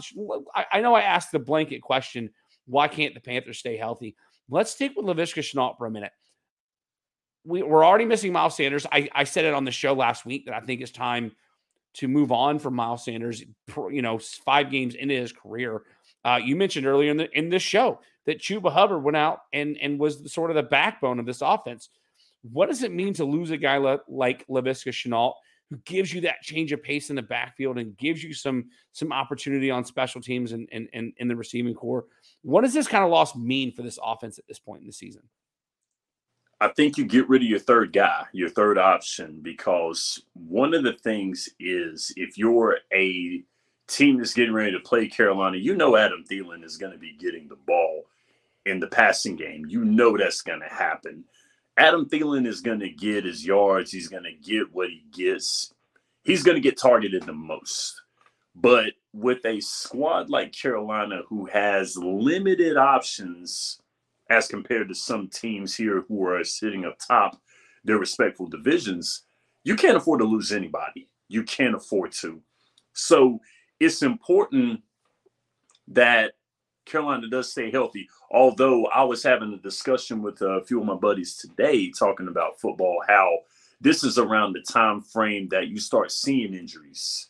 I, 0.55 0.65
I 0.71 0.81
know 0.81 0.93
I 0.93 1.01
asked 1.01 1.33
the 1.33 1.39
blanket 1.39 1.81
question 1.81 2.29
why 2.65 2.87
can't 2.87 3.13
the 3.13 3.19
Panthers 3.19 3.59
stay 3.59 3.75
healthy? 3.75 4.15
Let's 4.49 4.71
stick 4.71 4.93
with 4.95 5.05
Laviska 5.05 5.41
Shenault 5.41 5.77
for 5.77 5.87
a 5.87 5.91
minute. 5.91 6.11
We, 7.43 7.63
we're 7.63 7.85
already 7.85 8.05
missing 8.05 8.31
Miles 8.31 8.55
Sanders. 8.55 8.85
I, 8.91 9.09
I 9.13 9.23
said 9.25 9.45
it 9.45 9.53
on 9.53 9.65
the 9.65 9.71
show 9.71 9.93
last 9.93 10.25
week 10.25 10.45
that 10.45 10.55
I 10.55 10.61
think 10.61 10.81
it's 10.81 10.91
time 10.91 11.31
to 11.95 12.07
move 12.07 12.31
on 12.31 12.59
from 12.59 12.75
Miles 12.75 13.03
Sanders. 13.03 13.43
You 13.75 14.01
know, 14.01 14.19
five 14.45 14.71
games 14.71 14.95
into 14.95 15.15
his 15.15 15.33
career. 15.33 15.81
Uh, 16.23 16.39
you 16.43 16.55
mentioned 16.55 16.85
earlier 16.85 17.11
in 17.11 17.17
the 17.17 17.29
in 17.37 17.49
this 17.49 17.63
show 17.63 17.99
that 18.25 18.39
Chuba 18.39 18.71
Hubbard 18.71 19.03
went 19.03 19.17
out 19.17 19.41
and 19.53 19.77
and 19.81 19.99
was 19.99 20.31
sort 20.31 20.51
of 20.51 20.55
the 20.55 20.63
backbone 20.63 21.19
of 21.19 21.25
this 21.25 21.41
offense. 21.41 21.89
What 22.43 22.67
does 22.67 22.83
it 22.83 22.91
mean 22.91 23.13
to 23.15 23.25
lose 23.25 23.51
a 23.51 23.57
guy 23.57 23.77
le- 23.77 24.01
like 24.07 24.45
Laviska 24.47 24.91
Shenault, 24.91 25.33
who 25.69 25.77
gives 25.85 26.13
you 26.13 26.21
that 26.21 26.41
change 26.41 26.71
of 26.71 26.83
pace 26.83 27.09
in 27.09 27.15
the 27.15 27.21
backfield 27.21 27.77
and 27.77 27.97
gives 27.97 28.23
you 28.23 28.33
some 28.33 28.65
some 28.91 29.11
opportunity 29.11 29.71
on 29.71 29.85
special 29.85 30.21
teams 30.21 30.51
and 30.51 30.67
and, 30.71 30.89
and 30.93 31.13
in 31.17 31.27
the 31.27 31.35
receiving 31.35 31.73
corps? 31.73 32.05
What 32.43 32.61
does 32.61 32.73
this 32.73 32.87
kind 32.87 33.03
of 33.03 33.09
loss 33.09 33.35
mean 33.35 33.71
for 33.71 33.81
this 33.81 33.99
offense 34.03 34.37
at 34.37 34.47
this 34.47 34.59
point 34.59 34.81
in 34.81 34.87
the 34.87 34.93
season? 34.93 35.23
I 36.59 36.67
think 36.67 36.95
you 36.95 37.05
get 37.05 37.27
rid 37.27 37.41
of 37.41 37.47
your 37.47 37.57
third 37.57 37.91
guy, 37.91 38.25
your 38.33 38.49
third 38.49 38.77
option, 38.77 39.39
because 39.41 40.21
one 40.33 40.75
of 40.75 40.83
the 40.83 40.93
things 40.93 41.49
is 41.59 42.13
if 42.15 42.37
you're 42.37 42.77
a 42.93 43.43
team 43.91 44.17
that's 44.17 44.33
getting 44.33 44.53
ready 44.53 44.71
to 44.71 44.79
play 44.79 45.07
Carolina, 45.07 45.57
you 45.57 45.75
know 45.75 45.95
Adam 45.95 46.23
Thielen 46.29 46.63
is 46.63 46.77
going 46.77 46.91
to 46.93 46.97
be 46.97 47.13
getting 47.19 47.47
the 47.47 47.57
ball 47.67 48.05
in 48.65 48.79
the 48.79 48.87
passing 48.87 49.35
game. 49.35 49.65
You 49.67 49.83
know 49.83 50.17
that's 50.17 50.41
going 50.41 50.61
to 50.61 50.67
happen. 50.67 51.25
Adam 51.77 52.07
Thielen 52.07 52.47
is 52.47 52.61
going 52.61 52.79
to 52.79 52.89
get 52.89 53.25
his 53.25 53.45
yards. 53.45 53.91
He's 53.91 54.07
going 54.07 54.23
to 54.23 54.33
get 54.33 54.73
what 54.73 54.89
he 54.89 55.03
gets. 55.11 55.73
He's 56.23 56.43
going 56.43 56.55
to 56.55 56.61
get 56.61 56.77
targeted 56.77 57.23
the 57.23 57.33
most. 57.33 58.01
But 58.55 58.93
with 59.13 59.45
a 59.45 59.59
squad 59.61 60.29
like 60.29 60.51
Carolina 60.51 61.21
who 61.27 61.45
has 61.45 61.97
limited 61.97 62.77
options 62.77 63.79
as 64.29 64.47
compared 64.47 64.89
to 64.89 64.95
some 64.95 65.27
teams 65.29 65.75
here 65.75 66.03
who 66.07 66.25
are 66.25 66.43
sitting 66.43 66.85
up 66.85 66.97
top 67.05 67.41
their 67.83 67.97
respectful 67.97 68.47
divisions, 68.47 69.23
you 69.63 69.75
can't 69.75 69.97
afford 69.97 70.19
to 70.19 70.25
lose 70.25 70.51
anybody. 70.51 71.09
You 71.27 71.43
can't 71.43 71.75
afford 71.75 72.11
to. 72.13 72.41
So 72.93 73.39
it's 73.81 74.03
important 74.03 74.79
that 75.87 76.33
Carolina 76.85 77.27
does 77.27 77.51
stay 77.51 77.71
healthy. 77.71 78.07
Although 78.29 78.85
I 78.85 79.03
was 79.03 79.23
having 79.23 79.51
a 79.53 79.57
discussion 79.57 80.21
with 80.21 80.39
a 80.43 80.63
few 80.67 80.79
of 80.79 80.85
my 80.85 80.93
buddies 80.93 81.35
today 81.35 81.89
talking 81.89 82.27
about 82.27 82.59
football, 82.59 83.01
how 83.07 83.39
this 83.81 84.03
is 84.03 84.19
around 84.19 84.53
the 84.53 84.61
time 84.61 85.01
frame 85.01 85.47
that 85.49 85.67
you 85.69 85.79
start 85.79 86.11
seeing 86.11 86.53
injuries 86.53 87.29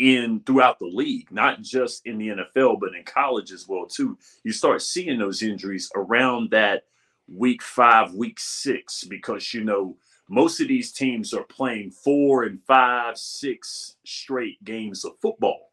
in 0.00 0.40
throughout 0.44 0.80
the 0.80 0.86
league, 0.86 1.30
not 1.30 1.62
just 1.62 2.04
in 2.06 2.18
the 2.18 2.28
NFL, 2.28 2.80
but 2.80 2.96
in 2.96 3.04
college 3.04 3.52
as 3.52 3.68
well 3.68 3.86
too. 3.86 4.18
You 4.42 4.50
start 4.50 4.82
seeing 4.82 5.20
those 5.20 5.42
injuries 5.42 5.92
around 5.94 6.50
that 6.50 6.82
week 7.28 7.62
five, 7.62 8.12
week 8.14 8.40
six, 8.40 9.04
because 9.04 9.54
you 9.54 9.62
know 9.62 9.96
most 10.28 10.60
of 10.60 10.66
these 10.66 10.90
teams 10.90 11.32
are 11.32 11.44
playing 11.44 11.92
four 11.92 12.42
and 12.42 12.60
five, 12.66 13.16
six 13.16 13.94
straight 14.04 14.62
games 14.64 15.04
of 15.04 15.12
football. 15.22 15.70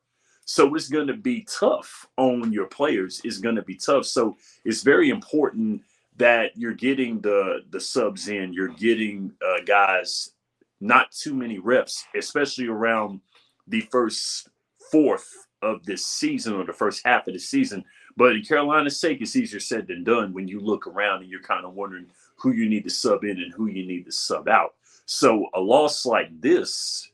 So 0.52 0.76
it's 0.76 0.90
going 0.90 1.08
to 1.08 1.14
be 1.14 1.48
tough 1.50 2.06
on 2.18 2.52
your 2.52 2.66
players. 2.66 3.22
It's 3.24 3.38
going 3.38 3.56
to 3.56 3.62
be 3.62 3.76
tough. 3.76 4.06
So 4.06 4.36
it's 4.66 4.84
very 4.84 5.10
important 5.10 5.82
that 6.18 6.58
you're 6.58 6.74
getting 6.74 7.22
the 7.22 7.62
the 7.70 7.80
subs 7.80 8.28
in. 8.28 8.52
You're 8.52 8.68
getting 8.68 9.32
uh, 9.42 9.64
guys 9.66 10.34
not 10.82 11.10
too 11.12 11.34
many 11.34 11.58
reps, 11.58 12.04
especially 12.18 12.68
around 12.68 13.22
the 13.66 13.80
first 13.92 14.50
fourth 14.92 15.30
of 15.62 15.86
this 15.86 16.06
season 16.06 16.56
or 16.56 16.66
the 16.66 16.74
first 16.74 17.02
half 17.06 17.28
of 17.28 17.34
the 17.34 17.40
season. 17.40 17.86
But 18.18 18.36
in 18.36 18.44
Carolina's 18.44 19.00
sake, 19.00 19.22
it's 19.22 19.38
easier 19.38 19.62
said 19.62 19.88
than 19.88 20.04
done 20.04 20.34
when 20.34 20.50
you 20.50 20.60
look 20.60 20.86
around 20.86 21.22
and 21.22 21.32
you're 21.32 21.42
kind 21.42 21.66
of 21.66 21.76
wondering 21.76 22.08
who 22.36 22.52
you 22.52 22.68
need 22.68 22.84
to 22.84 22.90
sub 22.90 23.24
in 23.24 23.42
and 23.42 23.54
who 23.54 23.68
you 23.68 23.88
need 23.88 24.04
to 24.04 24.12
sub 24.12 24.50
out. 24.50 24.74
So 25.06 25.48
a 25.54 25.62
loss 25.62 26.06
like 26.06 26.30
this 26.42 27.10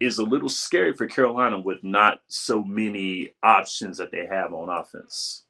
is 0.00 0.18
a 0.18 0.24
little 0.24 0.48
scary 0.48 0.92
for 0.92 1.06
Carolina 1.06 1.58
with 1.58 1.82
not 1.82 2.20
so 2.28 2.62
many 2.62 3.34
options 3.42 3.98
that 3.98 4.10
they 4.12 4.26
have 4.26 4.52
on 4.52 4.68
offense. 4.68 5.44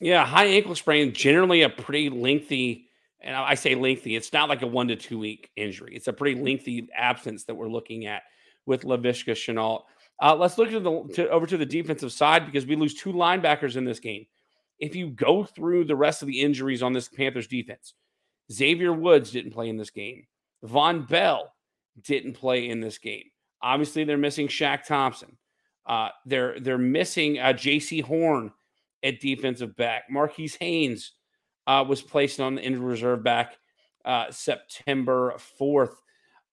Yeah, 0.00 0.24
high 0.24 0.46
ankle 0.46 0.74
sprain 0.74 1.12
generally 1.12 1.62
a 1.62 1.68
pretty 1.68 2.10
lengthy, 2.10 2.88
and 3.20 3.36
I 3.36 3.54
say 3.54 3.74
lengthy. 3.74 4.16
It's 4.16 4.32
not 4.32 4.48
like 4.48 4.62
a 4.62 4.66
one 4.66 4.88
to 4.88 4.96
two 4.96 5.18
week 5.18 5.50
injury. 5.56 5.94
It's 5.94 6.08
a 6.08 6.12
pretty 6.12 6.40
lengthy 6.40 6.88
absence 6.96 7.44
that 7.44 7.54
we're 7.54 7.68
looking 7.68 8.06
at 8.06 8.22
with 8.66 8.82
Laviska 8.82 9.32
Shenault. 9.32 9.82
Uh, 10.22 10.34
let's 10.34 10.58
look 10.58 10.70
to 10.70 10.80
the 10.80 11.14
to, 11.14 11.28
over 11.28 11.46
to 11.46 11.56
the 11.56 11.66
defensive 11.66 12.12
side 12.12 12.46
because 12.46 12.66
we 12.66 12.76
lose 12.76 12.94
two 12.94 13.12
linebackers 13.12 13.76
in 13.76 13.84
this 13.84 14.00
game. 14.00 14.26
If 14.78 14.94
you 14.94 15.10
go 15.10 15.44
through 15.44 15.84
the 15.84 15.96
rest 15.96 16.22
of 16.22 16.28
the 16.28 16.40
injuries 16.40 16.82
on 16.82 16.92
this 16.92 17.08
Panthers 17.08 17.46
defense, 17.46 17.94
Xavier 18.50 18.92
Woods 18.92 19.30
didn't 19.30 19.52
play 19.52 19.68
in 19.68 19.76
this 19.76 19.90
game. 19.90 20.26
Vonn 20.64 21.08
Bell 21.08 21.52
didn't 22.02 22.34
play 22.34 22.68
in 22.68 22.80
this 22.80 22.98
game. 22.98 23.24
Obviously, 23.62 24.04
they're 24.04 24.18
missing 24.18 24.48
Shaq 24.48 24.84
Thompson. 24.84 25.36
Uh, 25.86 26.08
they're 26.26 26.58
they're 26.60 26.78
missing 26.78 27.38
uh, 27.38 27.52
Jaycee 27.52 28.02
Horn 28.02 28.52
at 29.02 29.20
defensive 29.20 29.76
back. 29.76 30.04
Marquis 30.10 30.52
Haynes 30.60 31.12
uh, 31.66 31.84
was 31.86 32.02
placed 32.02 32.40
on 32.40 32.54
the 32.54 32.62
injured 32.62 32.82
reserve 32.82 33.22
back 33.22 33.56
uh, 34.04 34.30
September 34.30 35.34
fourth. 35.58 36.00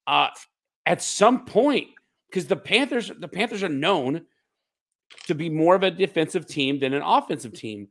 Uh, 0.07 0.27
at 0.85 1.01
some 1.01 1.45
point, 1.45 1.87
because 2.29 2.47
the 2.47 2.55
Panthers 2.55 3.11
the 3.19 3.27
Panthers 3.27 3.63
are 3.63 3.69
known 3.69 4.25
to 5.27 5.35
be 5.35 5.49
more 5.49 5.75
of 5.75 5.83
a 5.83 5.91
defensive 5.91 6.45
team 6.45 6.79
than 6.79 6.93
an 6.93 7.01
offensive 7.01 7.53
team. 7.53 7.87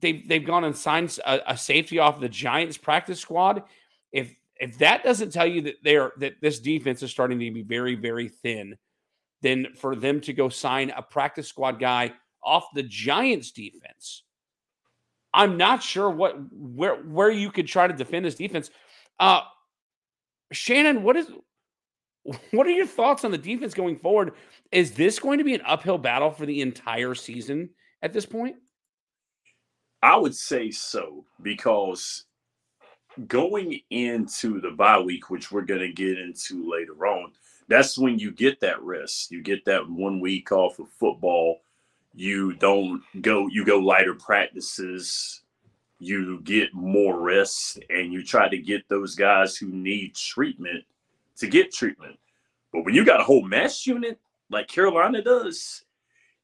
They've 0.00 0.26
they've 0.28 0.44
gone 0.44 0.64
and 0.64 0.76
signed 0.76 1.18
a, 1.24 1.52
a 1.52 1.56
safety 1.56 1.98
off 1.98 2.20
the 2.20 2.28
Giants 2.28 2.78
practice 2.78 3.20
squad. 3.20 3.62
If 4.12 4.34
if 4.60 4.78
that 4.78 5.02
doesn't 5.02 5.32
tell 5.32 5.46
you 5.46 5.62
that 5.62 5.76
they're 5.82 6.12
that 6.18 6.34
this 6.40 6.60
defense 6.60 7.02
is 7.02 7.10
starting 7.10 7.38
to 7.38 7.50
be 7.50 7.62
very 7.62 7.94
very 7.94 8.28
thin, 8.28 8.76
then 9.42 9.68
for 9.76 9.96
them 9.96 10.20
to 10.20 10.32
go 10.32 10.48
sign 10.48 10.90
a 10.90 11.02
practice 11.02 11.48
squad 11.48 11.80
guy 11.80 12.12
off 12.44 12.66
the 12.74 12.82
Giants 12.82 13.50
defense, 13.50 14.22
I'm 15.32 15.56
not 15.56 15.82
sure 15.82 16.10
what 16.10 16.36
where 16.52 16.96
where 16.96 17.30
you 17.30 17.50
could 17.50 17.66
try 17.66 17.86
to 17.86 17.94
defend 17.94 18.26
this 18.26 18.34
defense. 18.34 18.70
Uh 19.18 19.40
Shannon, 20.52 21.02
what 21.02 21.16
is 21.16 21.30
what 22.50 22.66
are 22.66 22.70
your 22.70 22.86
thoughts 22.86 23.24
on 23.24 23.30
the 23.30 23.38
defense 23.38 23.72
going 23.72 23.98
forward? 23.98 24.34
Is 24.72 24.92
this 24.92 25.18
going 25.18 25.38
to 25.38 25.44
be 25.44 25.54
an 25.54 25.62
uphill 25.66 25.98
battle 25.98 26.30
for 26.30 26.44
the 26.44 26.60
entire 26.60 27.14
season 27.14 27.70
at 28.02 28.12
this 28.12 28.26
point? 28.26 28.56
I 30.02 30.16
would 30.16 30.34
say 30.34 30.70
so 30.70 31.24
because 31.42 32.24
going 33.26 33.80
into 33.90 34.60
the 34.60 34.70
bye 34.70 34.98
week, 34.98 35.30
which 35.30 35.50
we're 35.50 35.62
going 35.62 35.80
to 35.80 35.92
get 35.92 36.18
into 36.18 36.70
later 36.70 37.06
on, 37.06 37.32
that's 37.68 37.98
when 37.98 38.18
you 38.18 38.32
get 38.32 38.60
that 38.60 38.82
rest. 38.82 39.30
You 39.30 39.42
get 39.42 39.64
that 39.66 39.88
one 39.88 40.20
week 40.20 40.52
off 40.52 40.78
of 40.78 40.88
football. 40.88 41.62
You 42.14 42.54
don't 42.54 43.02
go, 43.20 43.46
you 43.48 43.64
go 43.64 43.78
lighter 43.78 44.14
practices. 44.14 45.42
You 45.98 46.40
get 46.40 46.74
more 46.74 47.20
rest 47.20 47.78
and 47.90 48.12
you 48.12 48.24
try 48.24 48.48
to 48.48 48.58
get 48.58 48.88
those 48.88 49.14
guys 49.14 49.56
who 49.56 49.68
need 49.68 50.14
treatment 50.14 50.84
to 51.36 51.46
get 51.46 51.72
treatment. 51.72 52.18
But 52.72 52.84
when 52.84 52.94
you 52.94 53.04
got 53.04 53.20
a 53.20 53.24
whole 53.24 53.42
mesh 53.42 53.86
unit 53.86 54.18
like 54.50 54.66
Carolina 54.66 55.22
does, 55.22 55.84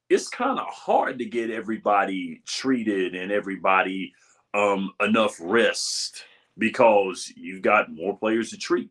it's 0.09 0.29
kind 0.29 0.59
of 0.59 0.67
hard 0.69 1.19
to 1.19 1.25
get 1.25 1.51
everybody 1.51 2.43
treated 2.47 3.15
and 3.15 3.33
everybody 3.33 4.13
um, 4.55 4.93
enough 5.01 5.37
rest 5.41 6.25
because 6.59 7.33
you've 7.37 7.63
got 7.63 7.93
more 7.93 8.17
players 8.17 8.51
to 8.51 8.57
treat. 8.57 8.91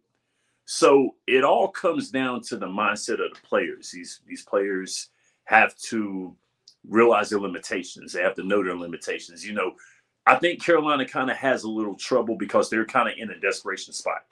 So 0.65 1.15
it 1.27 1.43
all 1.43 1.67
comes 1.67 2.09
down 2.09 2.41
to 2.43 2.57
the 2.57 2.67
mindset 2.67 3.23
of 3.25 3.33
the 3.33 3.39
players. 3.47 3.91
These 3.91 4.21
these 4.25 4.43
players 4.43 5.09
have 5.45 5.77
to 5.77 6.35
realize 6.87 7.29
their 7.29 7.39
limitations. 7.39 8.13
They 8.13 8.21
have 8.21 8.35
to 8.35 8.43
know 8.43 8.63
their 8.63 8.77
limitations. 8.77 9.45
You 9.45 9.53
know, 9.53 9.73
I 10.25 10.35
think 10.35 10.63
Carolina 10.63 11.05
kind 11.05 11.29
of 11.29 11.37
has 11.37 11.63
a 11.63 11.69
little 11.69 11.95
trouble 11.95 12.35
because 12.35 12.69
they're 12.69 12.85
kind 12.85 13.09
of 13.09 13.15
in 13.17 13.29
a 13.29 13.39
desperation 13.39 13.93
spot. 13.93 14.23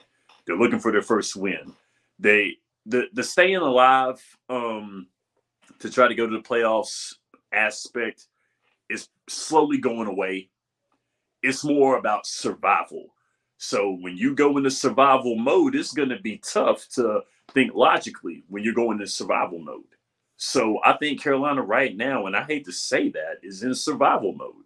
They're 0.45 0.57
looking 0.57 0.79
for 0.79 0.91
their 0.91 1.01
first 1.01 1.35
win. 1.35 1.73
They 2.19 2.57
the 2.85 3.05
the 3.13 3.23
staying 3.23 3.57
alive 3.57 4.21
um 4.49 5.07
to 5.79 5.89
try 5.89 6.07
to 6.07 6.15
go 6.15 6.27
to 6.27 6.35
the 6.35 6.43
playoffs 6.43 7.15
aspect 7.51 8.27
is 8.89 9.09
slowly 9.29 9.77
going 9.77 10.07
away. 10.07 10.49
It's 11.41 11.63
more 11.63 11.97
about 11.97 12.25
survival. 12.25 13.13
So 13.63 13.97
when 14.01 14.17
you 14.17 14.35
go 14.35 14.57
into 14.57 14.69
survival 14.69 15.37
mode, 15.37 15.73
it's 15.73 15.93
going 15.93 16.09
to 16.09 16.19
be 16.19 16.37
tough 16.39 16.85
to 16.95 17.21
think 17.53 17.73
logically 17.73 18.43
when 18.49 18.61
you're 18.61 18.73
going 18.73 18.99
into 18.99 19.07
survival 19.07 19.57
mode. 19.57 19.85
So 20.35 20.79
I 20.83 20.97
think 20.97 21.23
Carolina 21.23 21.61
right 21.61 21.95
now, 21.95 22.25
and 22.27 22.35
I 22.35 22.43
hate 22.43 22.65
to 22.65 22.73
say 22.73 23.07
that, 23.11 23.37
is 23.41 23.63
in 23.63 23.73
survival 23.73 24.33
mode. 24.33 24.65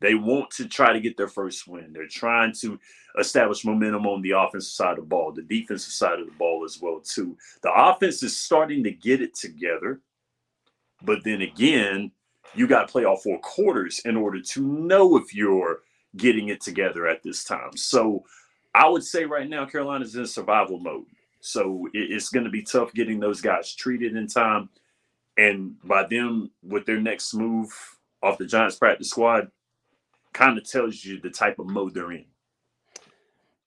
They 0.00 0.16
want 0.16 0.50
to 0.54 0.66
try 0.66 0.92
to 0.92 1.00
get 1.00 1.16
their 1.16 1.28
first 1.28 1.68
win. 1.68 1.92
They're 1.92 2.08
trying 2.08 2.52
to 2.54 2.76
establish 3.20 3.64
momentum 3.64 4.04
on 4.04 4.20
the 4.20 4.32
offensive 4.32 4.72
side 4.72 4.98
of 4.98 5.04
the 5.04 5.08
ball, 5.08 5.30
the 5.30 5.42
defensive 5.42 5.92
side 5.92 6.18
of 6.18 6.26
the 6.26 6.32
ball 6.32 6.64
as 6.64 6.80
well 6.82 6.98
too. 6.98 7.38
The 7.62 7.72
offense 7.72 8.24
is 8.24 8.36
starting 8.36 8.82
to 8.82 8.90
get 8.90 9.22
it 9.22 9.36
together, 9.36 10.00
but 11.02 11.22
then 11.22 11.42
again, 11.42 12.10
you 12.56 12.66
got 12.66 12.88
to 12.88 12.92
play 12.92 13.04
all 13.04 13.16
four 13.16 13.38
quarters 13.38 14.00
in 14.00 14.16
order 14.16 14.40
to 14.40 14.60
know 14.60 15.16
if 15.16 15.32
you're 15.32 15.82
getting 16.16 16.48
it 16.48 16.60
together 16.60 17.06
at 17.06 17.22
this 17.22 17.44
time. 17.44 17.76
So 17.76 18.24
I 18.74 18.88
would 18.88 19.04
say 19.04 19.24
right 19.24 19.48
now 19.48 19.66
Carolina's 19.66 20.16
in 20.16 20.26
survival 20.26 20.78
mode. 20.78 21.06
So 21.40 21.88
it's 21.92 22.30
going 22.30 22.44
to 22.44 22.50
be 22.50 22.62
tough 22.62 22.92
getting 22.94 23.20
those 23.20 23.40
guys 23.40 23.74
treated 23.74 24.16
in 24.16 24.26
time. 24.26 24.68
And 25.36 25.76
by 25.82 26.04
them 26.04 26.50
with 26.62 26.86
their 26.86 27.00
next 27.00 27.34
move 27.34 27.68
off 28.22 28.38
the 28.38 28.46
Giants 28.46 28.76
practice 28.76 29.10
squad, 29.10 29.50
kind 30.32 30.58
of 30.58 30.68
tells 30.68 31.04
you 31.04 31.20
the 31.20 31.30
type 31.30 31.58
of 31.58 31.66
mode 31.66 31.94
they're 31.94 32.12
in. 32.12 32.24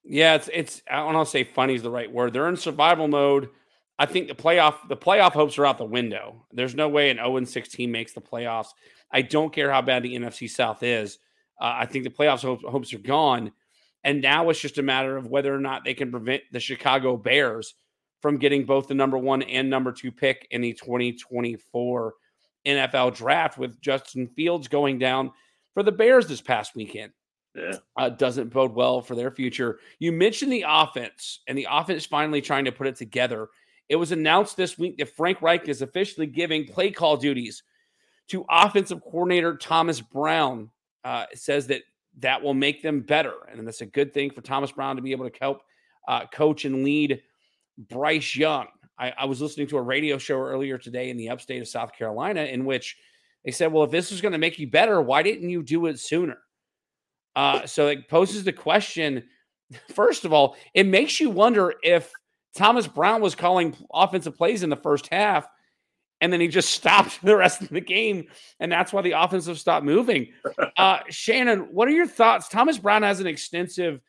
Yeah, 0.04 0.36
it's 0.36 0.48
it's 0.52 0.82
I 0.90 0.96
don't 0.96 1.14
want 1.14 1.26
to 1.26 1.30
say 1.30 1.44
funny 1.44 1.74
is 1.74 1.82
the 1.82 1.90
right 1.90 2.10
word. 2.10 2.32
They're 2.32 2.48
in 2.48 2.56
survival 2.56 3.08
mode. 3.08 3.50
I 3.98 4.06
think 4.06 4.28
the 4.28 4.34
playoff 4.34 4.88
the 4.88 4.96
playoff 4.96 5.32
hopes 5.32 5.58
are 5.58 5.66
out 5.66 5.76
the 5.76 5.84
window. 5.84 6.46
There's 6.52 6.74
no 6.74 6.88
way 6.88 7.10
an 7.10 7.18
0 7.18 7.44
6 7.44 7.68
team 7.68 7.90
makes 7.90 8.12
the 8.12 8.20
playoffs. 8.20 8.68
I 9.10 9.22
don't 9.22 9.52
care 9.52 9.70
how 9.70 9.82
bad 9.82 10.02
the 10.02 10.16
NFC 10.16 10.48
South 10.48 10.82
is. 10.82 11.18
Uh, 11.60 11.76
I 11.78 11.86
think 11.86 12.04
the 12.04 12.10
playoffs 12.10 12.42
hopes, 12.42 12.64
hopes 12.66 12.92
are 12.94 12.98
gone. 12.98 13.52
And 14.04 14.22
now 14.22 14.48
it's 14.48 14.60
just 14.60 14.78
a 14.78 14.82
matter 14.82 15.16
of 15.16 15.26
whether 15.26 15.54
or 15.54 15.60
not 15.60 15.84
they 15.84 15.94
can 15.94 16.10
prevent 16.10 16.42
the 16.52 16.60
Chicago 16.60 17.16
Bears 17.16 17.74
from 18.20 18.38
getting 18.38 18.64
both 18.64 18.88
the 18.88 18.94
number 18.94 19.18
one 19.18 19.42
and 19.42 19.68
number 19.68 19.92
two 19.92 20.12
pick 20.12 20.46
in 20.50 20.60
the 20.60 20.72
2024 20.72 22.14
NFL 22.66 23.16
draft 23.16 23.58
with 23.58 23.80
Justin 23.80 24.28
Fields 24.28 24.68
going 24.68 24.98
down 24.98 25.32
for 25.74 25.82
the 25.82 25.92
Bears 25.92 26.26
this 26.26 26.40
past 26.40 26.74
weekend. 26.74 27.12
Yeah. 27.54 27.76
Uh, 27.96 28.08
doesn't 28.10 28.52
bode 28.52 28.72
well 28.72 29.00
for 29.00 29.14
their 29.14 29.30
future. 29.30 29.80
You 29.98 30.12
mentioned 30.12 30.52
the 30.52 30.64
offense 30.66 31.40
and 31.48 31.56
the 31.56 31.66
offense 31.70 32.04
finally 32.06 32.40
trying 32.40 32.66
to 32.66 32.72
put 32.72 32.86
it 32.86 32.96
together. 32.96 33.48
It 33.88 33.96
was 33.96 34.12
announced 34.12 34.56
this 34.56 34.78
week 34.78 34.98
that 34.98 35.16
Frank 35.16 35.40
Reich 35.40 35.68
is 35.68 35.82
officially 35.82 36.26
giving 36.26 36.66
play 36.66 36.90
call 36.90 37.16
duties 37.16 37.62
to 38.28 38.44
offensive 38.50 39.02
coordinator 39.02 39.56
Thomas 39.56 40.00
Brown. 40.00 40.70
Uh, 41.08 41.24
says 41.32 41.66
that 41.66 41.80
that 42.18 42.42
will 42.42 42.52
make 42.52 42.82
them 42.82 43.00
better, 43.00 43.32
and 43.50 43.66
that's 43.66 43.80
a 43.80 43.86
good 43.86 44.12
thing 44.12 44.30
for 44.30 44.42
Thomas 44.42 44.70
Brown 44.70 44.96
to 44.96 45.00
be 45.00 45.12
able 45.12 45.26
to 45.26 45.38
help 45.40 45.62
uh, 46.06 46.26
coach 46.26 46.66
and 46.66 46.84
lead 46.84 47.22
Bryce 47.78 48.36
Young. 48.36 48.66
I, 48.98 49.14
I 49.16 49.24
was 49.24 49.40
listening 49.40 49.68
to 49.68 49.78
a 49.78 49.82
radio 49.82 50.18
show 50.18 50.38
earlier 50.38 50.76
today 50.76 51.08
in 51.08 51.16
the 51.16 51.30
upstate 51.30 51.62
of 51.62 51.68
South 51.68 51.94
Carolina 51.94 52.42
in 52.42 52.66
which 52.66 52.94
they 53.42 53.52
said, 53.52 53.72
"Well, 53.72 53.84
if 53.84 53.90
this 53.90 54.12
is 54.12 54.20
going 54.20 54.32
to 54.32 54.38
make 54.38 54.58
you 54.58 54.70
better, 54.70 55.00
why 55.00 55.22
didn't 55.22 55.48
you 55.48 55.62
do 55.62 55.86
it 55.86 55.98
sooner?" 55.98 56.36
Uh, 57.34 57.64
so 57.64 57.86
it 57.86 58.06
poses 58.10 58.44
the 58.44 58.52
question. 58.52 59.24
First 59.94 60.26
of 60.26 60.34
all, 60.34 60.56
it 60.74 60.84
makes 60.84 61.20
you 61.20 61.30
wonder 61.30 61.72
if 61.82 62.12
Thomas 62.54 62.86
Brown 62.86 63.22
was 63.22 63.34
calling 63.34 63.74
offensive 63.94 64.36
plays 64.36 64.62
in 64.62 64.68
the 64.68 64.76
first 64.76 65.08
half, 65.10 65.48
and 66.20 66.32
then 66.32 66.40
he 66.40 66.48
just 66.48 66.70
stopped 66.74 67.22
the 67.22 67.36
rest 67.36 67.62
of 67.62 67.68
the 67.68 67.80
game, 67.80 68.28
and 68.60 68.70
that's 68.70 68.92
why 68.92 69.02
the 69.02 69.12
offensive 69.12 69.58
stopped 69.58 69.84
moving. 69.84 70.28
Uh, 70.76 71.00
Shannon, 71.08 71.60
what 71.72 71.88
are 71.88 71.92
your 71.92 72.06
thoughts? 72.06 72.48
Thomas 72.48 72.78
Brown 72.78 73.02
has 73.02 73.18
an 73.18 73.26
extensive 73.26 74.00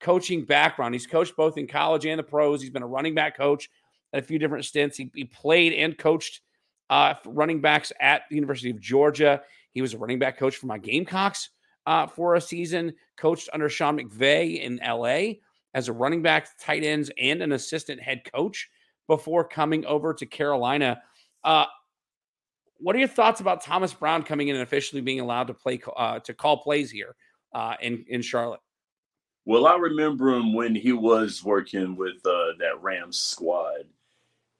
coaching 0.00 0.42
background. 0.42 0.94
He's 0.94 1.06
coached 1.06 1.36
both 1.36 1.58
in 1.58 1.66
college 1.66 2.06
and 2.06 2.18
the 2.18 2.22
pros. 2.22 2.62
He's 2.62 2.70
been 2.70 2.82
a 2.82 2.86
running 2.86 3.14
back 3.14 3.36
coach 3.36 3.68
at 4.14 4.22
a 4.22 4.26
few 4.26 4.38
different 4.38 4.64
stints. 4.64 4.96
He, 4.96 5.10
he 5.14 5.24
played 5.24 5.74
and 5.74 5.98
coached 5.98 6.40
uh, 6.88 7.14
running 7.26 7.60
backs 7.60 7.92
at 8.00 8.22
the 8.30 8.36
University 8.36 8.70
of 8.70 8.80
Georgia. 8.80 9.42
He 9.72 9.82
was 9.82 9.92
a 9.92 9.98
running 9.98 10.18
back 10.18 10.38
coach 10.38 10.56
for 10.56 10.66
my 10.66 10.78
Gamecocks 10.78 11.50
uh, 11.86 12.06
for 12.06 12.36
a 12.36 12.40
season, 12.40 12.94
coached 13.16 13.48
under 13.52 13.68
Sean 13.68 13.98
McVay 13.98 14.62
in 14.62 14.80
LA 14.82 15.40
as 15.74 15.88
a 15.88 15.92
running 15.92 16.22
back, 16.22 16.48
tight 16.58 16.84
ends, 16.84 17.10
and 17.20 17.42
an 17.42 17.52
assistant 17.52 18.00
head 18.00 18.22
coach 18.32 18.70
before 19.08 19.46
coming 19.46 19.84
over 19.84 20.14
to 20.14 20.26
Carolina. 20.26 21.02
Uh, 21.44 21.66
what 22.78 22.96
are 22.96 22.98
your 22.98 23.08
thoughts 23.08 23.40
about 23.40 23.62
Thomas 23.62 23.92
Brown 23.94 24.22
coming 24.22 24.48
in 24.48 24.56
and 24.56 24.62
officially 24.62 25.00
being 25.00 25.20
allowed 25.20 25.46
to 25.48 25.54
play 25.54 25.80
uh, 25.96 26.18
to 26.20 26.34
call 26.34 26.58
plays 26.58 26.90
here 26.90 27.14
uh, 27.52 27.74
in 27.80 28.04
in 28.08 28.22
Charlotte? 28.22 28.60
Well, 29.46 29.66
I 29.66 29.76
remember 29.76 30.30
him 30.34 30.54
when 30.54 30.74
he 30.74 30.92
was 30.92 31.44
working 31.44 31.96
with 31.96 32.24
uh, 32.24 32.52
that 32.58 32.80
Rams 32.80 33.18
squad, 33.18 33.84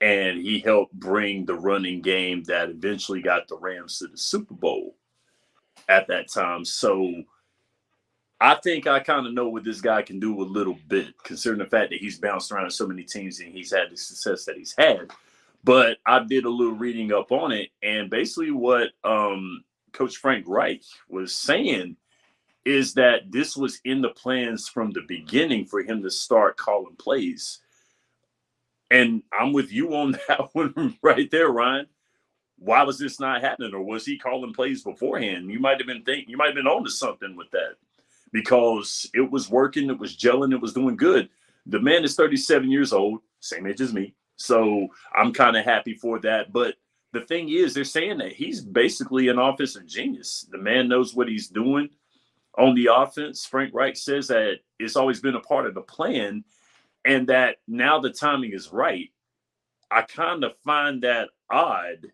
and 0.01 0.39
he 0.39 0.61
helped 0.61 0.93
bring 0.93 1.47
the 1.47 1.55
running 1.55 2.03
game 2.03 2.43
that 2.45 2.69
eventually 2.69 3.23
got 3.23 3.49
the 3.49 3.57
Rams 3.57 3.99
to 3.99 4.09
the 4.09 4.19
Super 4.19 4.55
Bowl 4.55 4.95
at 5.89 6.07
that 6.09 6.31
time. 6.31 6.65
So 6.65 7.23
I 8.41 8.57
think 8.57 8.87
I 8.87 9.01
kind 9.01 9.27
of 9.27 9.33
know 9.33 9.49
what 9.49 9.65
this 9.65 9.81
guy 9.81 10.03
can 10.03 10.21
do 10.21 10.43
a 10.43 10.45
little 10.45 10.77
bit, 10.89 11.15
considering 11.23 11.61
the 11.61 11.67
fact 11.67 11.91
that 11.91 12.01
he's 12.01 12.19
bounced 12.19 12.53
around 12.53 12.71
so 12.71 12.87
many 12.87 13.05
teams 13.05 13.41
and 13.41 13.55
he's 13.55 13.73
had 13.73 13.91
the 13.91 13.97
success 13.97 14.45
that 14.45 14.57
he's 14.57 14.75
had. 14.77 15.11
But 15.65 15.99
I 16.07 16.23
did 16.23 16.45
a 16.45 16.51
little 16.51 16.75
reading 16.75 17.13
up 17.13 17.33
on 17.33 17.53
it, 17.53 17.71
and 17.83 18.11
basically 18.11 18.51
what 18.51 18.91
um, 19.03 19.65
Coach 19.93 20.19
Frank 20.19 20.45
Reich 20.47 20.83
was 21.09 21.35
saying 21.35 21.97
is 22.65 22.95
that 22.95 23.31
this 23.31 23.57
was 23.57 23.81
in 23.85 24.03
the 24.03 24.11
plans 24.11 24.69
from 24.69 24.91
the 24.91 25.03
beginning 25.09 25.67
for 25.67 25.83
him 25.83 26.03
to 26.03 26.11
start 26.11 26.57
calling 26.57 26.97
plays. 26.97 27.61
And 28.91 29.23
I'm 29.33 29.53
with 29.53 29.73
you 29.73 29.95
on 29.95 30.13
that 30.29 30.51
one 30.53 30.99
right 31.03 31.31
there, 31.31 31.49
Ryan 31.49 31.87
why 32.59 32.83
was 32.83 32.99
this 32.99 33.21
not 33.21 33.43
happening? 33.43 33.75
Or 33.75 33.83
was 33.83 34.07
he 34.07 34.19
calling 34.19 34.53
plays 34.53 34.83
beforehand? 34.83 35.51
You 35.51 35.61
might 35.61 35.79
have 35.79 35.87
been 35.87 36.03
thinking 36.03 36.31
you 36.31 36.37
might 36.37 36.47
have 36.47 36.55
been 36.55 36.67
on 36.67 36.85
to 36.85 36.91
something 36.91 37.37
with 37.37 37.51
that 37.51 37.75
because 38.33 39.09
it 39.15 39.31
was 39.31 39.51
working, 39.51 39.91
it 39.91 39.99
was 39.99 40.17
gelling, 40.17 40.53
it 40.53 40.61
was 40.61 40.73
doing 40.73 40.97
good. 40.97 41.29
The 41.67 41.81
man 41.81 42.05
is 42.05 42.17
37 42.17 42.71
years 42.71 42.93
old, 42.93 43.21
same 43.41 43.67
age 43.67 43.81
as 43.81 43.93
me. 43.93 44.15
So 44.37 44.89
I'm 45.15 45.33
kind 45.33 45.57
of 45.57 45.65
happy 45.65 45.95
for 45.95 46.19
that. 46.21 46.53
But 46.53 46.75
the 47.13 47.23
thing 47.23 47.49
is, 47.49 47.75
they're 47.75 47.85
saying 47.85 48.19
that 48.19 48.33
he's 48.33 48.61
basically 48.61 49.29
an 49.29 49.39
offensive 49.39 49.87
genius. 49.87 50.47
The 50.51 50.59
man 50.59 50.89
knows 50.89 51.15
what 51.15 51.29
he's 51.29 51.49
doing 51.49 51.91
on 52.59 52.75
the 52.75 52.91
offense. 52.93 53.47
Frank 53.47 53.73
Reich 53.75 53.97
says 53.97 54.29
that 54.29 54.57
it's 54.79 54.97
always 54.97 55.21
been 55.21 55.37
a 55.37 55.41
part 55.41 55.67
of 55.67 55.75
the 55.75 55.81
plan 55.81 56.45
and 57.05 57.29
that 57.29 57.57
now 57.69 58.01
the 58.01 58.11
timing 58.11 58.53
is 58.53 58.73
right. 58.73 59.11
I 59.91 60.03
kind 60.03 60.43
of 60.43 60.57
find 60.65 61.03
that 61.03 61.31
odd 61.51 62.07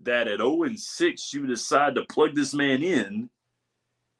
that 0.00 0.26
at 0.26 0.38
0 0.38 0.64
and 0.64 0.78
6 0.78 1.34
you 1.34 1.46
decide 1.46 1.94
to 1.94 2.04
plug 2.06 2.34
this 2.34 2.52
man 2.52 2.82
in 2.82 3.30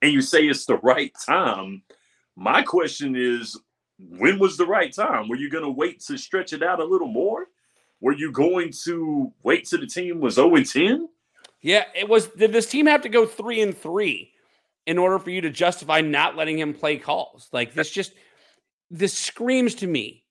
and 0.00 0.12
you 0.12 0.20
say 0.20 0.46
it's 0.46 0.66
the 0.66 0.76
right 0.78 1.12
time. 1.26 1.83
My 2.37 2.62
question 2.62 3.14
is, 3.16 3.59
when 4.09 4.38
was 4.38 4.57
the 4.57 4.67
right 4.67 4.93
time? 4.93 5.29
Were 5.29 5.37
you 5.37 5.51
going 5.51 5.65
to 5.65 5.71
wait 5.71 6.01
to 6.01 6.17
stretch 6.17 6.53
it 6.53 6.62
out 6.62 6.81
a 6.81 6.85
little 6.85 7.09
more? 7.09 7.47
Were 8.01 8.12
you 8.12 8.33
going 8.33 8.73
to 8.85 9.33
wait 9.43 9.67
till 9.67 9.81
the 9.81 9.87
team 9.87 10.21
was 10.21 10.35
0 10.35 10.57
and 10.57 10.69
10? 10.69 11.09
Yeah, 11.61 11.85
it 11.95 12.09
was. 12.09 12.27
Did 12.29 12.53
this 12.53 12.67
team 12.67 12.87
have 12.87 13.03
to 13.03 13.09
go 13.09 13.25
three 13.25 13.61
and 13.62 13.77
three 13.77 14.33
in 14.87 14.99
order 14.99 15.19
for 15.21 15.31
you 15.31 15.41
to 15.43 15.51
justify 15.51 16.01
not 16.01 16.37
letting 16.37 16.59
him 16.59 16.75
play 16.75 16.97
calls? 16.99 17.49
Like 17.53 17.73
this, 17.75 17.91
just 17.91 18.12
this 18.91 19.17
screams 19.17 19.77
to 19.77 19.87
me. 19.87 20.25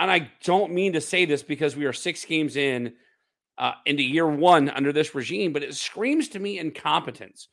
And 0.00 0.10
I 0.10 0.32
don't 0.42 0.72
mean 0.72 0.94
to 0.94 1.00
say 1.00 1.24
this 1.24 1.44
because 1.44 1.76
we 1.76 1.84
are 1.84 1.92
six 1.92 2.24
games 2.24 2.56
in 2.56 2.94
uh, 3.56 3.74
into 3.86 4.02
year 4.02 4.26
one 4.26 4.68
under 4.70 4.92
this 4.92 5.14
regime, 5.14 5.52
but 5.52 5.62
it 5.62 5.76
screams 5.76 6.28
to 6.30 6.40
me 6.40 6.58
incompetence 6.58 7.46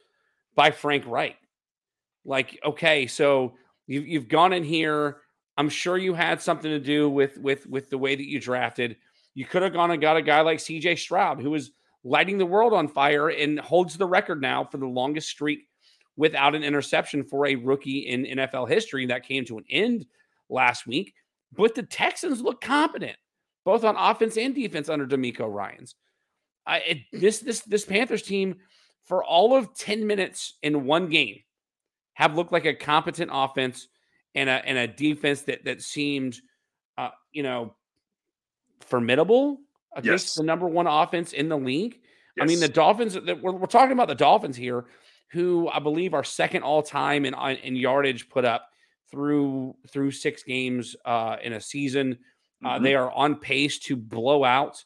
by 0.55 0.71
Frank 0.71 1.03
Reich. 1.05 1.37
Like, 2.25 2.59
okay, 2.65 3.05
so 3.05 3.53
you've 3.89 4.07
you've 4.07 4.27
gone 4.29 4.53
in 4.53 4.63
here. 4.63 5.17
I'm 5.57 5.67
sure 5.67 5.97
you 5.97 6.13
had 6.13 6.41
something 6.41 6.69
to 6.69 6.79
do 6.79 7.09
with 7.09 7.37
with 7.37 7.67
with 7.67 7.89
the 7.89 7.97
way 7.97 8.15
that 8.15 8.29
you 8.29 8.39
drafted. 8.39 8.95
You 9.33 9.45
could 9.45 9.61
have 9.63 9.73
gone 9.73 9.91
and 9.91 10.01
got 10.01 10.17
a 10.17 10.21
guy 10.21 10.41
like 10.41 10.59
C.J. 10.59 10.95
Stroud, 10.95 11.41
who 11.41 11.53
is 11.53 11.71
lighting 12.03 12.37
the 12.37 12.45
world 12.45 12.73
on 12.73 12.87
fire 12.87 13.29
and 13.29 13.59
holds 13.59 13.97
the 13.97 14.05
record 14.05 14.41
now 14.41 14.63
for 14.63 14.77
the 14.77 14.87
longest 14.87 15.29
streak 15.29 15.67
without 16.15 16.55
an 16.55 16.63
interception 16.63 17.23
for 17.23 17.45
a 17.45 17.55
rookie 17.55 18.07
in 18.07 18.23
NFL 18.23 18.69
history. 18.69 19.05
That 19.05 19.25
came 19.25 19.45
to 19.45 19.57
an 19.57 19.65
end 19.69 20.05
last 20.49 20.87
week. 20.87 21.13
But 21.51 21.75
the 21.75 21.83
Texans 21.83 22.41
look 22.41 22.61
competent 22.61 23.17
both 23.65 23.83
on 23.83 23.95
offense 23.97 24.37
and 24.37 24.55
defense 24.55 24.89
under 24.89 25.05
DeMeco 25.05 25.51
Ryans. 25.51 25.95
I, 26.65 26.77
it, 26.79 26.97
this 27.11 27.39
this 27.39 27.61
this 27.61 27.85
Panthers 27.85 28.21
team 28.21 28.57
for 29.03 29.23
all 29.23 29.55
of 29.55 29.73
10 29.75 30.05
minutes 30.05 30.57
in 30.61 30.85
one 30.85 31.09
game 31.09 31.39
have 32.19 32.35
looked 32.35 32.51
like 32.51 32.65
a 32.65 32.73
competent 32.73 33.31
offense 33.33 33.87
and 34.35 34.49
a 34.49 34.65
and 34.65 34.77
a 34.77 34.87
defense 34.87 35.43
that 35.43 35.63
that 35.63 35.81
seemed 35.81 36.39
uh, 36.97 37.09
you 37.31 37.41
know 37.41 37.73
formidable 38.81 39.61
against 39.95 40.27
yes. 40.27 40.33
the 40.35 40.43
number 40.43 40.67
one 40.67 40.85
offense 40.85 41.31
in 41.31 41.47
the 41.47 41.57
league. 41.57 41.97
Yes. 42.35 42.43
I 42.43 42.45
mean, 42.45 42.59
the 42.59 42.67
Dolphins 42.67 43.13
that 43.13 43.41
we're, 43.41 43.53
we're 43.53 43.67
talking 43.67 43.93
about 43.93 44.09
the 44.09 44.15
Dolphins 44.15 44.57
here, 44.57 44.85
who 45.31 45.69
I 45.69 45.79
believe 45.79 46.13
are 46.13 46.25
second 46.25 46.63
all 46.63 46.83
time 46.83 47.25
in 47.25 47.33
in 47.33 47.77
yardage 47.77 48.27
put 48.29 48.43
up 48.43 48.67
through 49.09 49.75
through 49.89 50.11
six 50.11 50.43
games 50.43 50.97
uh, 51.05 51.37
in 51.41 51.53
a 51.53 51.61
season. 51.61 52.19
Uh, 52.63 52.71
mm-hmm. 52.71 52.83
they 52.83 52.95
are 52.95 53.09
on 53.11 53.37
pace 53.37 53.79
to 53.79 53.95
blow 53.95 54.43
out 54.43 54.83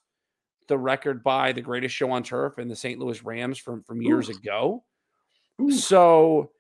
the 0.68 0.78
record 0.78 1.24
by 1.24 1.52
the 1.52 1.62
greatest 1.62 1.96
show 1.96 2.12
on 2.12 2.22
turf 2.22 2.60
and 2.60 2.70
the 2.70 2.76
St. 2.76 3.00
Louis 3.00 3.24
Rams 3.24 3.58
from 3.58 3.82
from 3.82 4.04
years 4.04 4.30
Ooh. 4.30 4.34
ago. 4.34 4.84
Ooh. 5.60 5.72
So 5.72 6.52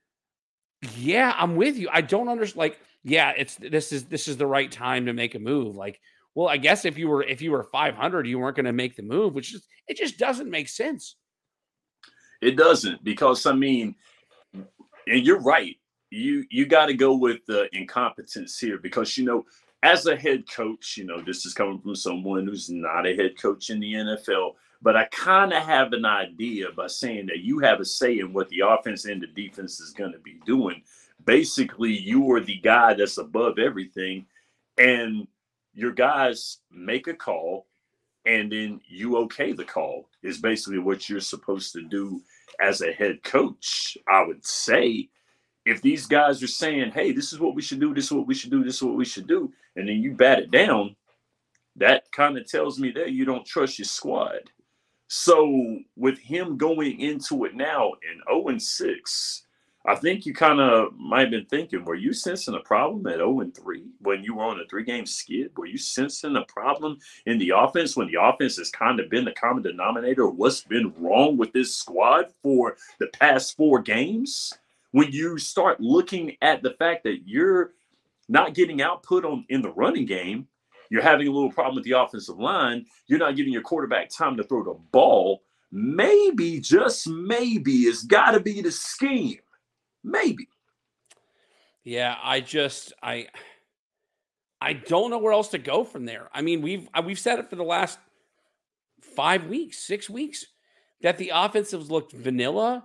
yeah, 0.97 1.33
I'm 1.37 1.55
with 1.55 1.77
you. 1.77 1.89
I 1.91 2.01
don't 2.01 2.29
understand 2.29 2.59
like 2.59 2.79
yeah, 3.03 3.33
it's 3.35 3.55
this 3.55 3.91
is 3.91 4.05
this 4.05 4.27
is 4.27 4.37
the 4.37 4.47
right 4.47 4.71
time 4.71 5.05
to 5.07 5.13
make 5.13 5.35
a 5.35 5.39
move. 5.39 5.75
Like, 5.75 5.99
well, 6.35 6.47
I 6.47 6.57
guess 6.57 6.85
if 6.85 6.97
you 6.97 7.09
were 7.09 7.23
if 7.23 7.41
you 7.41 7.51
were 7.51 7.63
500, 7.63 8.27
you 8.27 8.39
weren't 8.39 8.55
going 8.55 8.65
to 8.65 8.73
make 8.73 8.95
the 8.95 9.03
move, 9.03 9.33
which 9.33 9.51
just 9.51 9.67
it 9.87 9.97
just 9.97 10.17
doesn't 10.17 10.49
make 10.49 10.69
sense. 10.69 11.15
It 12.41 12.55
doesn't 12.55 13.03
because 13.03 13.45
I 13.45 13.53
mean, 13.53 13.95
and 14.53 15.25
you're 15.25 15.41
right. 15.41 15.75
You 16.09 16.45
you 16.49 16.65
got 16.65 16.87
to 16.87 16.93
go 16.93 17.15
with 17.15 17.45
the 17.45 17.67
incompetence 17.75 18.57
here 18.57 18.77
because 18.77 19.17
you 19.17 19.25
know 19.25 19.45
as 19.83 20.05
a 20.05 20.15
head 20.15 20.49
coach, 20.49 20.95
you 20.97 21.03
know, 21.03 21.21
this 21.21 21.45
is 21.45 21.53
coming 21.53 21.79
from 21.79 21.95
someone 21.95 22.47
who's 22.47 22.69
not 22.69 23.05
a 23.05 23.15
head 23.15 23.37
coach 23.39 23.69
in 23.69 23.81
the 23.81 23.93
NFL, 23.93 24.53
but 24.83 24.97
I 24.97 25.05
kind 25.05 25.53
of 25.53 25.63
have 25.63 25.93
an 25.93 26.05
idea 26.05 26.67
by 26.75 26.87
saying 26.87 27.27
that 27.27 27.39
you 27.39 27.59
have 27.59 27.79
a 27.79 27.85
say 27.85 28.19
in 28.19 28.33
what 28.33 28.49
the 28.49 28.59
offense 28.59 29.05
and 29.05 29.21
the 29.21 29.27
defense 29.27 29.79
is 29.79 29.91
going 29.91 30.11
to 30.11 30.19
be 30.19 30.39
doing. 30.45 30.83
Basically, 31.25 31.97
you 31.97 32.29
are 32.33 32.41
the 32.41 32.57
guy 32.57 32.93
that's 32.93 33.17
above 33.17 33.57
everything, 33.57 34.25
and 34.77 35.25
your 35.73 35.93
guys 35.93 36.57
make 36.69 37.07
a 37.07 37.13
call, 37.13 37.65
and 38.25 38.51
then 38.51 38.81
you 38.87 39.17
okay 39.17 39.53
the 39.53 39.63
call, 39.63 40.09
is 40.21 40.37
basically 40.37 40.79
what 40.79 41.09
you're 41.09 41.21
supposed 41.21 41.71
to 41.73 41.81
do 41.81 42.21
as 42.59 42.81
a 42.81 42.91
head 42.91 43.23
coach, 43.23 43.97
I 44.07 44.23
would 44.23 44.45
say 44.45 45.09
if 45.65 45.81
these 45.81 46.05
guys 46.05 46.43
are 46.43 46.47
saying, 46.47 46.91
hey, 46.91 47.13
this 47.13 47.31
is 47.31 47.39
what 47.39 47.55
we 47.55 47.61
should 47.61 47.79
do, 47.79 47.93
this 47.93 48.05
is 48.05 48.11
what 48.11 48.27
we 48.27 48.35
should 48.35 48.51
do, 48.51 48.63
this 48.63 48.75
is 48.75 48.83
what 48.83 48.97
we 48.97 49.05
should 49.05 49.27
do, 49.27 49.51
and 49.75 49.87
then 49.87 49.97
you 50.01 50.11
bat 50.11 50.39
it 50.39 50.51
down, 50.51 50.95
that 51.77 52.11
kind 52.11 52.37
of 52.37 52.45
tells 52.45 52.79
me 52.79 52.91
that 52.91 53.13
you 53.13 53.25
don't 53.25 53.45
trust 53.45 53.79
your 53.79 53.85
squad. 53.85 54.51
So 55.07 55.79
with 55.95 56.17
him 56.19 56.57
going 56.57 56.99
into 56.99 57.45
it 57.45 57.55
now 57.55 57.93
in 58.09 58.21
0 58.29 58.47
and 58.47 58.61
6, 58.61 59.43
I 59.85 59.95
think 59.95 60.25
you 60.25 60.33
kind 60.33 60.61
of 60.61 60.93
might 60.97 61.21
have 61.21 61.31
been 61.31 61.45
thinking, 61.45 61.83
were 61.83 61.95
you 61.95 62.13
sensing 62.13 62.55
a 62.55 62.59
problem 62.61 63.05
at 63.07 63.17
0 63.17 63.41
and 63.41 63.55
3 63.55 63.83
when 63.99 64.23
you 64.23 64.35
were 64.35 64.45
on 64.45 64.59
a 64.59 64.65
three 64.67 64.85
game 64.85 65.05
skid? 65.05 65.51
Were 65.57 65.65
you 65.65 65.77
sensing 65.77 66.37
a 66.37 66.43
problem 66.43 66.97
in 67.25 67.37
the 67.37 67.51
offense 67.55 67.97
when 67.97 68.07
the 68.07 68.21
offense 68.21 68.55
has 68.57 68.69
kind 68.69 68.99
of 68.99 69.09
been 69.09 69.25
the 69.25 69.33
common 69.33 69.61
denominator? 69.61 70.27
What's 70.29 70.61
been 70.61 70.93
wrong 70.97 71.37
with 71.37 71.51
this 71.51 71.75
squad 71.75 72.27
for 72.41 72.77
the 72.99 73.07
past 73.07 73.57
four 73.57 73.81
games? 73.81 74.53
when 74.93 75.11
you 75.11 75.39
start 75.39 75.81
looking 75.81 76.37
at 76.41 76.61
the 76.61 76.75
fact 76.77 77.03
that 77.03 77.21
you're 77.25 77.71
not 78.29 78.53
getting 78.53 78.81
output 78.81 79.25
on 79.25 79.43
in 79.49 79.61
the 79.61 79.71
running 79.71 80.05
game, 80.05 80.47
you're 80.93 81.01
having 81.01 81.27
a 81.27 81.31
little 81.31 81.51
problem 81.51 81.73
with 81.73 81.85
the 81.85 81.99
offensive 81.99 82.37
line, 82.37 82.85
you're 83.07 83.17
not 83.17 83.35
giving 83.35 83.51
your 83.51 83.63
quarterback 83.63 84.11
time 84.11 84.37
to 84.37 84.43
throw 84.43 84.63
the 84.63 84.79
ball, 84.91 85.41
maybe, 85.71 86.59
just 86.59 87.07
maybe, 87.07 87.71
it's 87.71 88.03
got 88.03 88.31
to 88.31 88.39
be 88.39 88.61
the 88.61 88.71
scheme. 88.71 89.39
Maybe. 90.03 90.47
Yeah, 91.83 92.15
I 92.21 92.41
just 92.41 92.93
I 93.01 93.25
I 94.61 94.73
don't 94.73 95.09
know 95.09 95.17
where 95.17 95.33
else 95.33 95.47
to 95.49 95.57
go 95.57 95.83
from 95.83 96.05
there. 96.05 96.29
I 96.31 96.43
mean, 96.43 96.61
we've 96.61 96.87
uh, 96.93 97.01
we've 97.03 97.17
said 97.17 97.39
it 97.39 97.49
for 97.49 97.55
the 97.55 97.63
last 97.63 97.97
5 99.15 99.47
weeks, 99.47 99.79
6 99.79 100.11
weeks 100.11 100.45
that 101.01 101.17
the 101.17 101.31
offensives 101.33 101.89
looked 101.89 102.11
vanilla 102.11 102.83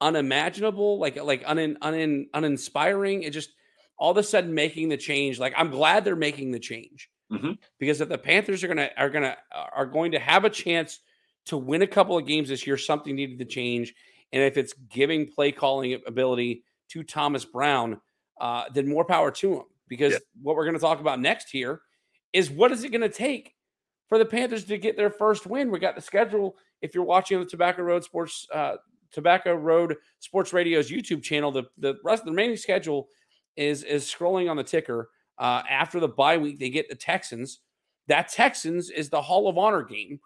unimaginable, 0.00 0.98
like 0.98 1.22
like 1.22 1.44
un, 1.46 1.76
un, 1.80 2.26
uninspiring. 2.34 3.22
It 3.22 3.30
just 3.30 3.50
all 3.96 4.10
of 4.10 4.16
a 4.16 4.24
sudden 4.24 4.54
making 4.54 4.88
the 4.88 4.96
change. 4.96 5.38
Like 5.38 5.54
I'm 5.56 5.70
glad 5.70 6.04
they're 6.04 6.16
making 6.16 6.50
the 6.50 6.58
change 6.58 7.10
mm-hmm. 7.38 7.52
because 7.78 8.00
if 8.00 8.08
the 8.08 8.18
Panthers 8.18 8.64
are 8.64 8.68
gonna 8.68 8.90
are 8.96 9.10
gonna 9.10 9.36
are 9.52 9.86
going 9.86 10.12
to 10.12 10.18
have 10.18 10.44
a 10.44 10.50
chance 10.50 11.00
to 11.46 11.56
win 11.56 11.82
a 11.82 11.86
couple 11.86 12.16
of 12.16 12.26
games 12.26 12.48
this 12.48 12.66
year, 12.66 12.76
something 12.76 13.14
needed 13.14 13.38
to 13.38 13.44
change. 13.44 13.94
And 14.32 14.42
if 14.42 14.56
it's 14.56 14.72
giving 14.90 15.30
play 15.30 15.52
calling 15.52 16.00
ability 16.06 16.64
to 16.90 17.02
Thomas 17.02 17.44
Brown, 17.44 18.00
uh, 18.40 18.64
then 18.72 18.88
more 18.88 19.04
power 19.04 19.30
to 19.30 19.54
him. 19.54 19.62
Because 19.88 20.12
yeah. 20.14 20.18
what 20.42 20.56
we're 20.56 20.64
going 20.64 20.74
to 20.74 20.80
talk 20.80 21.00
about 21.00 21.20
next 21.20 21.50
here 21.50 21.82
is 22.32 22.50
what 22.50 22.72
is 22.72 22.82
it 22.82 22.88
going 22.90 23.02
to 23.02 23.08
take 23.08 23.54
for 24.08 24.18
the 24.18 24.24
Panthers 24.24 24.64
to 24.64 24.78
get 24.78 24.96
their 24.96 25.10
first 25.10 25.46
win? 25.46 25.70
We 25.70 25.78
got 25.78 25.94
the 25.94 26.02
schedule. 26.02 26.56
If 26.80 26.94
you're 26.94 27.04
watching 27.04 27.38
the 27.38 27.46
Tobacco 27.46 27.82
Road 27.82 28.02
Sports 28.02 28.46
uh, 28.52 28.76
Tobacco 29.14 29.54
Road 29.54 29.96
Sports 30.18 30.52
Radio's 30.52 30.90
YouTube 30.90 31.22
channel. 31.22 31.52
The 31.52 31.64
the 31.78 31.94
rest 32.04 32.24
the 32.24 32.32
remaining 32.32 32.56
schedule 32.56 33.08
is 33.56 33.84
is 33.84 34.04
scrolling 34.04 34.50
on 34.50 34.56
the 34.56 34.64
ticker. 34.64 35.08
Uh, 35.38 35.62
after 35.68 36.00
the 36.00 36.08
bye 36.08 36.38
week, 36.38 36.58
they 36.58 36.70
get 36.70 36.88
the 36.88 36.94
Texans. 36.94 37.60
That 38.08 38.28
Texans 38.28 38.90
is 38.90 39.08
the 39.08 39.22
Hall 39.22 39.48
of 39.48 39.58
Honor 39.58 39.82
game 39.82 40.20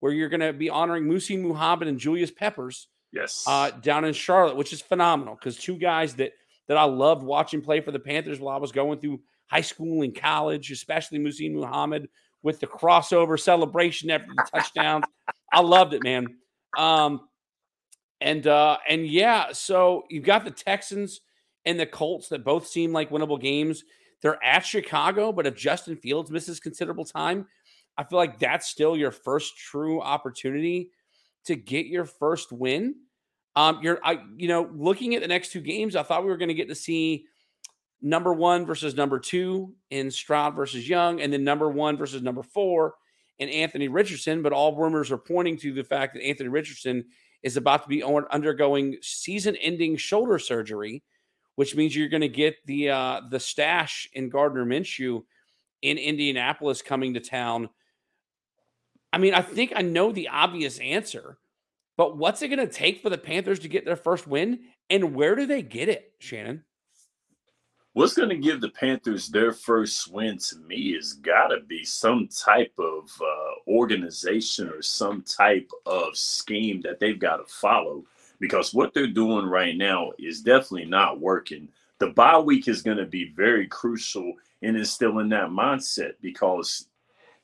where 0.00 0.12
you're 0.12 0.28
going 0.28 0.40
to 0.40 0.52
be 0.52 0.70
honoring 0.70 1.04
Muhsin 1.04 1.40
Muhammad 1.40 1.88
and 1.88 1.98
Julius 1.98 2.30
Peppers. 2.30 2.88
Yes. 3.12 3.44
Uh, 3.46 3.70
down 3.70 4.04
in 4.04 4.12
Charlotte, 4.12 4.56
which 4.56 4.72
is 4.72 4.80
phenomenal 4.80 5.34
because 5.34 5.56
two 5.56 5.78
guys 5.78 6.14
that 6.16 6.32
that 6.66 6.76
I 6.76 6.84
loved 6.84 7.22
watching 7.22 7.60
play 7.60 7.80
for 7.80 7.92
the 7.92 7.98
Panthers 7.98 8.40
while 8.40 8.56
I 8.56 8.60
was 8.60 8.72
going 8.72 8.98
through 8.98 9.20
high 9.46 9.60
school 9.60 10.02
and 10.02 10.14
college, 10.14 10.70
especially 10.70 11.18
Muhsin 11.18 11.52
Muhammad 11.52 12.08
with 12.42 12.60
the 12.60 12.66
crossover 12.66 13.38
celebration 13.38 14.10
after 14.10 14.28
the 14.34 14.46
touchdowns. 14.52 15.04
I 15.52 15.60
loved 15.60 15.94
it, 15.94 16.02
man. 16.02 16.26
Um, 16.76 17.28
and 18.20 18.46
uh, 18.46 18.78
and 18.88 19.06
yeah, 19.06 19.52
so 19.52 20.04
you've 20.10 20.24
got 20.24 20.44
the 20.44 20.50
Texans 20.50 21.20
and 21.64 21.78
the 21.78 21.86
Colts 21.86 22.28
that 22.28 22.44
both 22.44 22.66
seem 22.66 22.92
like 22.92 23.10
winnable 23.10 23.40
games. 23.40 23.84
They're 24.24 24.42
at 24.42 24.64
Chicago, 24.64 25.32
but 25.32 25.46
if 25.46 25.54
Justin 25.54 25.96
Fields 25.96 26.30
misses 26.30 26.58
considerable 26.58 27.04
time, 27.04 27.46
I 27.98 28.04
feel 28.04 28.16
like 28.16 28.38
that's 28.38 28.66
still 28.66 28.96
your 28.96 29.10
first 29.10 29.58
true 29.58 30.00
opportunity 30.00 30.90
to 31.44 31.54
get 31.54 31.84
your 31.84 32.06
first 32.06 32.50
win. 32.50 32.94
Um, 33.54 33.80
you're, 33.82 34.00
I, 34.02 34.20
you 34.34 34.48
know, 34.48 34.70
looking 34.74 35.14
at 35.14 35.20
the 35.20 35.28
next 35.28 35.52
two 35.52 35.60
games, 35.60 35.94
I 35.94 36.02
thought 36.02 36.24
we 36.24 36.30
were 36.30 36.38
going 36.38 36.48
to 36.48 36.54
get 36.54 36.70
to 36.70 36.74
see 36.74 37.26
number 38.00 38.32
one 38.32 38.64
versus 38.64 38.94
number 38.94 39.18
two 39.18 39.74
in 39.90 40.10
Stroud 40.10 40.56
versus 40.56 40.88
Young, 40.88 41.20
and 41.20 41.30
then 41.30 41.44
number 41.44 41.68
one 41.68 41.98
versus 41.98 42.22
number 42.22 42.42
four 42.42 42.94
in 43.38 43.50
Anthony 43.50 43.88
Richardson. 43.88 44.42
But 44.42 44.54
all 44.54 44.74
rumors 44.74 45.12
are 45.12 45.18
pointing 45.18 45.58
to 45.58 45.74
the 45.74 45.84
fact 45.84 46.14
that 46.14 46.24
Anthony 46.24 46.48
Richardson 46.48 47.04
is 47.42 47.58
about 47.58 47.82
to 47.82 47.88
be 47.90 48.02
undergoing 48.02 48.96
season-ending 49.02 49.98
shoulder 49.98 50.38
surgery, 50.38 51.02
which 51.56 51.74
means 51.76 51.94
you're 51.94 52.08
going 52.08 52.20
to 52.20 52.28
get 52.28 52.56
the 52.66 52.90
uh, 52.90 53.20
the 53.30 53.40
stash 53.40 54.08
in 54.12 54.28
Gardner 54.28 54.64
Minshew 54.64 55.24
in 55.82 55.98
Indianapolis 55.98 56.82
coming 56.82 57.14
to 57.14 57.20
town. 57.20 57.68
I 59.12 59.18
mean, 59.18 59.34
I 59.34 59.42
think 59.42 59.72
I 59.76 59.82
know 59.82 60.10
the 60.10 60.28
obvious 60.28 60.78
answer, 60.80 61.38
but 61.96 62.16
what's 62.16 62.42
it 62.42 62.48
going 62.48 62.66
to 62.66 62.72
take 62.72 63.02
for 63.02 63.10
the 63.10 63.18
Panthers 63.18 63.60
to 63.60 63.68
get 63.68 63.84
their 63.84 63.96
first 63.96 64.26
win, 64.26 64.60
and 64.90 65.14
where 65.14 65.36
do 65.36 65.46
they 65.46 65.62
get 65.62 65.88
it, 65.88 66.12
Shannon? 66.18 66.64
What's 67.92 68.14
going 68.14 68.30
to 68.30 68.36
give 68.36 68.60
the 68.60 68.70
Panthers 68.70 69.28
their 69.28 69.52
first 69.52 70.12
win 70.12 70.36
to 70.38 70.56
me 70.66 70.94
has 70.94 71.12
got 71.12 71.48
to 71.48 71.60
be 71.60 71.84
some 71.84 72.26
type 72.26 72.72
of 72.76 73.08
uh, 73.22 73.70
organization 73.70 74.68
or 74.68 74.82
some 74.82 75.22
type 75.22 75.70
of 75.86 76.16
scheme 76.16 76.80
that 76.80 76.98
they've 76.98 77.20
got 77.20 77.36
to 77.36 77.44
follow 77.46 78.02
because 78.40 78.74
what 78.74 78.94
they're 78.94 79.06
doing 79.06 79.46
right 79.46 79.76
now 79.76 80.12
is 80.18 80.40
definitely 80.40 80.86
not 80.86 81.20
working. 81.20 81.68
The 81.98 82.08
bye 82.08 82.38
week 82.38 82.68
is 82.68 82.82
going 82.82 82.96
to 82.96 83.06
be 83.06 83.32
very 83.36 83.66
crucial 83.66 84.34
in 84.62 84.76
instilling 84.76 85.28
that 85.30 85.48
mindset 85.48 86.14
because 86.20 86.88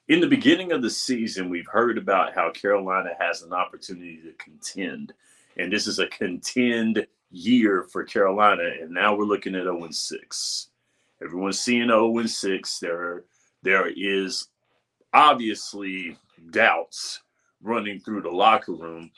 in 0.09 0.21
the 0.21 0.27
beginning 0.27 0.73
of 0.73 0.83
the 0.83 0.91
season, 0.91 1.49
we've 1.49 1.69
heard 1.69 1.97
about 1.97 2.35
how 2.35 2.51
Carolina 2.51 3.11
has 3.21 3.43
an 3.43 3.53
opportunity 3.53 4.21
to 4.25 4.33
contend. 4.33 5.13
And 5.57 5.73
this 5.73 5.87
is 5.87 6.01
a 6.01 6.09
contend 6.09 7.07
year 7.31 7.87
for 7.93 8.03
Carolina, 8.03 8.65
and 8.81 8.91
now 8.91 9.15
we're 9.15 9.25
looking 9.25 9.55
at 9.55 9.63
0 9.63 9.89
6. 9.89 10.69
Everyone's 11.23 11.61
seeing 11.61 11.89
0 11.89 12.27
6. 12.27 12.79
There, 12.81 13.25
there 13.63 13.89
is 13.95 14.49
obviously 15.13 16.17
doubts 16.51 17.23
running 17.63 18.01
through 18.01 18.23
the 18.23 18.31
locker 18.31 18.73
room. 18.73 19.11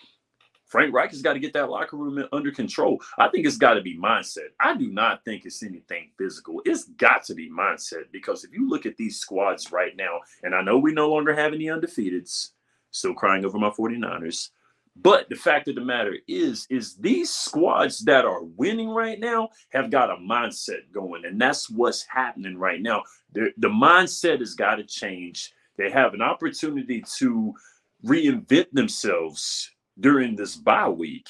Frank 0.73 0.95
Reich 0.95 1.11
has 1.11 1.21
got 1.21 1.35
to 1.35 1.39
get 1.39 1.53
that 1.53 1.69
locker 1.69 1.99
room 1.99 2.27
under 2.33 2.51
control. 2.51 2.99
I 3.19 3.29
think 3.29 3.47
it's 3.47 3.59
got 3.59 3.75
to 3.75 3.83
be 3.83 3.99
mindset. 3.99 4.49
I 4.59 4.75
do 4.75 4.91
not 4.91 5.23
think 5.23 5.45
it's 5.45 5.63
anything 5.63 6.09
physical. 6.17 6.63
It's 6.65 6.85
got 6.85 7.25
to 7.25 7.35
be 7.35 7.51
mindset 7.51 8.05
because 8.11 8.43
if 8.43 8.55
you 8.55 8.67
look 8.67 8.87
at 8.87 8.97
these 8.97 9.19
squads 9.19 9.71
right 9.71 9.95
now, 9.95 10.21
and 10.43 10.55
I 10.55 10.63
know 10.63 10.79
we 10.79 10.95
no 10.95 11.11
longer 11.11 11.35
have 11.35 11.53
any 11.53 11.67
undefeateds, 11.67 12.53
still 12.91 13.13
crying 13.13 13.45
over 13.45 13.59
my 13.59 13.69
49ers, 13.69 14.49
but 14.97 15.29
the 15.29 15.37
fact 15.37 15.69
of 15.69 15.75
the 15.75 15.83
matter 15.83 16.17
is, 16.27 16.67
is 16.71 16.97
these 16.97 17.29
squads 17.29 17.99
that 18.07 18.25
are 18.25 18.43
winning 18.43 18.89
right 18.89 19.21
now 19.21 19.51
have 19.73 19.91
got 19.91 20.09
a 20.09 20.17
mindset 20.17 20.91
going, 20.91 21.27
and 21.27 21.39
that's 21.39 21.69
what's 21.69 22.07
happening 22.09 22.57
right 22.57 22.81
now. 22.81 23.03
The, 23.35 23.51
the 23.59 23.69
mindset 23.69 24.39
has 24.39 24.55
got 24.55 24.77
to 24.77 24.85
change. 24.85 25.53
They 25.77 25.91
have 25.91 26.15
an 26.15 26.23
opportunity 26.23 27.05
to 27.19 27.53
reinvent 28.07 28.71
themselves 28.73 29.71
during 30.01 30.37
this 30.37 30.57
bye 30.57 30.89
week. 30.89 31.29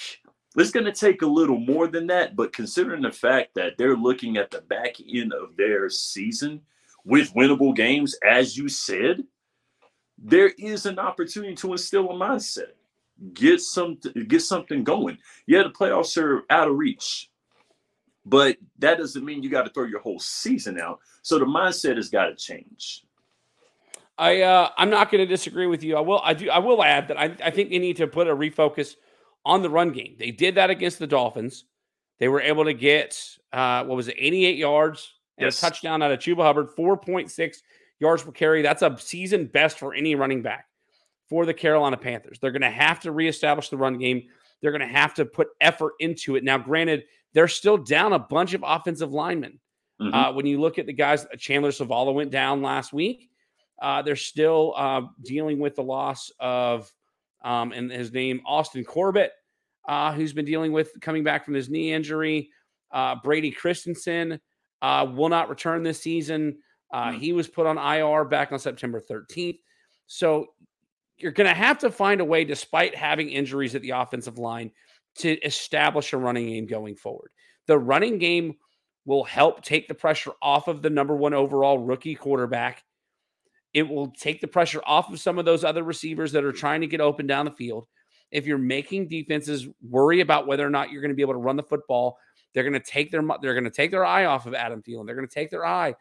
It's 0.57 0.71
going 0.71 0.87
to 0.87 0.93
take 0.93 1.23
a 1.23 1.27
little 1.27 1.59
more 1.59 1.87
than 1.87 2.07
that, 2.09 2.37
but 2.37 2.53
considering 2.53 3.03
the 3.03 3.11
fact 3.11 3.55
that 3.55 3.79
they're 3.79 3.97
looking 3.97 4.37
at 4.37 4.51
the 4.51 4.61
back 4.61 4.97
end 5.01 5.33
of 5.33 5.57
their 5.57 5.89
season 5.89 6.61
with 7.05 7.33
winnable 7.35 7.75
games, 7.75 8.15
as 8.23 8.57
you 8.57 8.69
said, 8.69 9.25
there 10.19 10.53
is 10.59 10.87
an 10.87 10.99
opportunity 10.99 11.55
to 11.55 11.73
instill 11.73 12.11
a 12.11 12.15
mindset. 12.15 12.73
Get 13.33 13.61
some 13.61 13.99
get 14.29 14.43
something 14.43 14.85
going. 14.85 15.19
Yeah, 15.47 15.63
the 15.63 15.71
playoffs 15.71 16.21
are 16.21 16.43
out 16.51 16.69
of 16.69 16.77
reach. 16.77 17.31
But 18.25 18.57
that 18.79 18.99
doesn't 18.99 19.25
mean 19.25 19.43
you 19.43 19.51
got 19.51 19.65
to 19.65 19.71
throw 19.71 19.85
your 19.85 20.01
whole 20.01 20.21
season 20.21 20.79
out. 20.79 21.01
So 21.23 21.39
the 21.39 21.45
mindset 21.45 21.97
has 21.97 22.09
got 22.09 22.27
to 22.27 22.37
change. 22.37 23.05
I 24.19 24.43
uh, 24.43 24.71
I'm 24.77 24.91
not 24.91 25.11
going 25.11 25.21
to 25.21 25.27
disagree 25.27 25.67
with 25.67 25.83
you. 25.83 25.97
I 25.97 26.01
will 26.01 26.21
I 26.23 26.35
do 26.35 26.51
I 26.51 26.59
will 26.59 26.83
add 26.83 27.09
that 27.09 27.19
I, 27.19 27.37
I 27.43 27.51
think 27.51 27.71
they 27.71 27.79
need 27.79 27.97
to 27.97 28.07
put 28.07 28.29
a 28.29 28.37
refocus 28.37 28.97
on 29.45 29.63
the 29.63 29.71
run 29.71 29.91
game. 29.91 30.17
They 30.19 30.31
did 30.31 30.55
that 30.57 30.71
against 30.71 30.99
the 30.99 31.07
Dolphins. 31.07 31.65
They 32.21 32.29
were 32.29 32.41
able 32.41 32.65
to 32.65 32.75
get 32.75 33.21
uh, 33.53 33.85
what 33.85 33.97
was 33.97 34.09
it, 34.09 34.17
88 34.19 34.57
yards 34.57 35.13
and 35.39 35.47
yes. 35.47 35.59
a 35.59 35.61
touchdown 35.61 36.03
out 36.03 36.13
of 36.13 36.19
Chuba 36.19 36.43
Hubbard, 36.43 36.69
4.6 36.77 37.57
yards 37.99 38.23
per 38.23 38.33
carry. 38.33 38.63
That's 38.63 38.83
a 38.83 38.97
season 38.99 39.47
best 39.47 39.79
for 39.79 39.95
any 39.95 40.15
running 40.15 40.43
back 40.43 40.67
for 41.29 41.47
the 41.47 41.55
Carolina 41.55 41.97
Panthers. 41.97 42.39
They're 42.39 42.53
going 42.53 42.63
to 42.63 42.71
have 42.71 43.01
to 43.01 43.13
reestablish 43.13 43.71
the 43.71 43.77
run 43.77 43.99
game. 43.99 44.25
They're 44.61 44.71
going 44.71 44.87
to 44.87 44.87
have 44.87 45.15
to 45.15 45.25
put 45.25 45.49
effort 45.61 45.95
into 45.99 46.37
it. 46.37 46.45
Now, 46.45 46.59
granted, 46.59 47.05
they're 47.33 47.49
still 47.49 47.79
down 47.79 48.13
a 48.13 48.19
bunch 48.19 48.55
of 48.55 48.63
offensive 48.65 49.13
linemen. 49.13 49.59
Mm-hmm. 50.01 50.15
Uh, 50.15 50.33
when 50.33 50.47
you 50.47 50.61
look 50.61 50.79
at 50.79 50.87
the 50.87 50.93
guys, 50.93 51.27
Chandler 51.39 51.71
Zavala 51.71 52.15
went 52.15 52.31
down 52.31 52.63
last 52.63 52.93
week. 52.93 53.31
Uh, 53.83 54.01
they're 54.01 54.15
still 54.17 54.73
uh, 54.77 55.03
dealing 55.23 55.59
with 55.59 55.75
the 55.75 55.83
loss 55.83 56.31
of, 56.39 56.91
um, 57.45 57.73
and 57.73 57.91
his 57.91 58.13
name, 58.13 58.41
Austin 58.47 58.85
Corbett, 58.85 59.33
uh, 59.89 60.13
who's 60.13 60.33
been 60.33 60.45
dealing 60.45 60.71
with 60.71 60.93
coming 61.01 61.25
back 61.25 61.45
from 61.45 61.55
his 61.55 61.69
knee 61.69 61.93
injury. 61.93 62.51
Uh, 62.93 63.17
Brady 63.25 63.51
Christensen 63.51 64.41
uh, 64.81 65.07
will 65.13 65.29
not 65.29 65.49
return 65.49 65.83
this 65.83 66.01
season. 66.01 66.59
Mm-hmm. 66.95 67.19
He 67.19 67.33
was 67.33 67.49
put 67.49 67.67
on 67.67 67.77
IR 67.77 68.25
back 68.25 68.53
on 68.53 68.61
September 68.61 69.01
13th. 69.01 69.59
So 70.07 70.47
you're 71.17 71.33
going 71.33 71.49
to 71.49 71.55
have 71.55 71.79
to 71.79 71.91
find 71.91 72.21
a 72.21 72.25
way, 72.25 72.45
despite 72.45 72.95
having 72.95 73.31
injuries 73.31 73.75
at 73.75 73.83
the 73.83 73.91
offensive 73.91 74.39
line, 74.39 74.71
to 75.17 75.39
establish 75.41 76.13
a 76.13 76.17
running 76.17 76.47
game 76.47 76.67
going 76.67 76.95
forward. 76.95 77.31
The 77.67 77.79
running 77.79 78.19
game 78.19 78.55
will 79.05 79.25
help 79.25 79.63
take 79.63 79.89
the 79.89 79.95
pressure 79.95 80.33
off 80.41 80.69
of 80.69 80.83
the 80.83 80.91
number 80.91 81.17
one 81.17 81.35
overall 81.35 81.79
rookie 81.79 82.15
quarterback. 82.15 82.85
It 83.75 83.89
will 83.89 84.09
take 84.09 84.41
the 84.41 84.49
pressure 84.49 84.83
off 84.85 85.13
of 85.13 85.21
some 85.21 85.39
of 85.39 85.45
those 85.45 85.65
other 85.65 85.83
receivers 85.83 86.33
that 86.33 86.45
are 86.45 86.53
trying 86.53 86.83
to 86.83 86.87
get 86.87 87.01
open 87.01 87.27
down 87.27 87.47
the 87.47 87.53
field. 87.53 87.87
If 88.31 88.47
you're 88.47 88.59
making 88.59 89.09
defenses 89.09 89.67
worry 89.87 90.21
about 90.21 90.47
whether 90.47 90.67
or 90.67 90.71
not 90.71 90.91
you're 90.91 91.03
going 91.03 91.11
to 91.11 91.17
be 91.17 91.23
able 91.23 91.35
to 91.35 91.39
run 91.39 91.57
the 91.57 91.63
football, 91.63 92.19
they're 92.53 92.63
going 92.63 92.73
to 92.75 92.81
take 92.81 93.11
their 93.11 93.23
they're 93.41 93.55
going 93.55 93.65
to 93.65 93.71
take 93.71 93.91
their 93.91 94.05
eye 94.05 94.27
off 94.27 94.47
of 94.47 94.55
Adam 94.55 94.83
Thielen. 94.83 95.07
They're 95.07 95.15
going 95.15 95.29
to 95.29 95.35
take 95.35 95.51
their 95.51 95.67
eye 95.67 95.95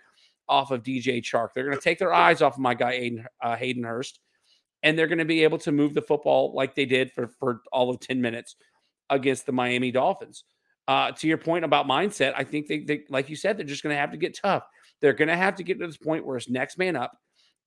off 0.50 0.72
of 0.72 0.84
DJ 0.84 1.22
Chark. 1.22 1.50
They're 1.54 1.64
going 1.64 1.78
to 1.78 1.84
take 1.84 2.00
their 2.00 2.14
eyes 2.14 2.42
off 2.42 2.56
of 2.56 2.60
my 2.60 2.74
guy 2.74 3.00
Aiden, 3.00 3.26
uh, 3.42 3.56
Hayden 3.56 3.84
Hurst, 3.84 4.20
and 4.84 4.98
they're 4.98 5.08
going 5.08 5.20
to 5.20 5.26
be 5.26 5.44
able 5.44 5.58
to 5.60 5.72
move 5.72 5.94
the 5.94 6.02
football 6.02 6.54
like 6.54 6.76
they 6.76 6.86
did 6.86 7.12
for 7.12 7.28
for 7.28 7.62
all 7.72 7.90
of 7.90 8.00
ten 8.00 8.22
minutes 8.22 8.56
against 9.10 9.46
the 9.46 9.52
Miami 9.52 9.92
Dolphins. 9.92 10.44
Uh, 10.88 11.12
to 11.12 11.28
your 11.28 11.38
point 11.38 11.64
about 11.64 11.88
mindset, 11.88 12.34
I 12.36 12.44
think 12.44 12.68
they, 12.68 12.80
they 12.80 13.04
like 13.10 13.30
you 13.30 13.36
said, 13.36 13.58
they're 13.58 13.66
just 13.66 13.84
going 13.84 13.96
to 13.96 14.00
have 14.00 14.12
to 14.12 14.18
get 14.18 14.38
tough. 14.38 14.64
They're 15.00 15.14
going 15.14 15.30
to 15.30 15.38
have 15.38 15.56
to 15.56 15.64
get 15.64 15.80
to 15.80 15.88
this 15.88 15.98
point 15.98 16.26
where 16.26 16.38
it's 16.38 16.50
next 16.50 16.78
man 16.78 16.96
up, 16.96 17.18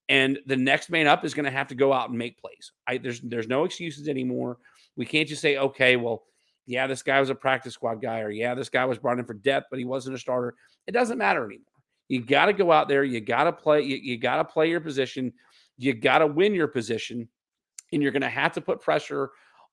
and 0.08 0.38
the 0.46 0.56
next 0.56 0.90
man 0.90 1.06
up 1.06 1.24
is 1.24 1.34
going 1.34 1.44
to 1.44 1.50
have 1.50 1.68
to 1.68 1.74
go 1.74 1.92
out 1.92 2.10
and 2.10 2.18
make 2.18 2.38
plays. 2.38 2.72
I, 2.86 2.98
there's 2.98 3.20
there's 3.20 3.48
no 3.48 3.64
excuses 3.64 4.08
anymore. 4.08 4.58
We 4.96 5.06
can't 5.06 5.28
just 5.28 5.42
say, 5.42 5.56
okay, 5.56 5.96
well, 5.96 6.24
yeah, 6.66 6.86
this 6.86 7.02
guy 7.02 7.20
was 7.20 7.30
a 7.30 7.34
practice 7.34 7.74
squad 7.74 8.00
guy, 8.00 8.20
or 8.20 8.30
yeah, 8.30 8.54
this 8.54 8.68
guy 8.68 8.84
was 8.84 8.98
brought 8.98 9.18
in 9.18 9.24
for 9.24 9.34
depth, 9.34 9.66
but 9.70 9.78
he 9.78 9.84
wasn't 9.84 10.16
a 10.16 10.18
starter. 10.18 10.54
It 10.86 10.92
doesn't 10.92 11.18
matter 11.18 11.44
anymore. 11.44 11.64
You 12.08 12.20
got 12.20 12.46
to 12.46 12.52
go 12.52 12.70
out 12.70 12.88
there. 12.88 13.02
You 13.02 13.20
got 13.20 13.44
to 13.44 13.52
play. 13.52 13.82
You, 13.82 13.96
you 13.96 14.18
got 14.18 14.36
to 14.36 14.44
play 14.44 14.68
your 14.68 14.80
position. 14.80 15.32
You 15.76 15.94
got 15.94 16.18
to 16.18 16.26
win 16.26 16.54
your 16.54 16.68
position, 16.68 17.28
and 17.92 18.02
you're 18.02 18.12
going 18.12 18.22
to 18.22 18.28
have 18.28 18.52
to 18.52 18.60
put 18.60 18.80
pressure 18.80 19.30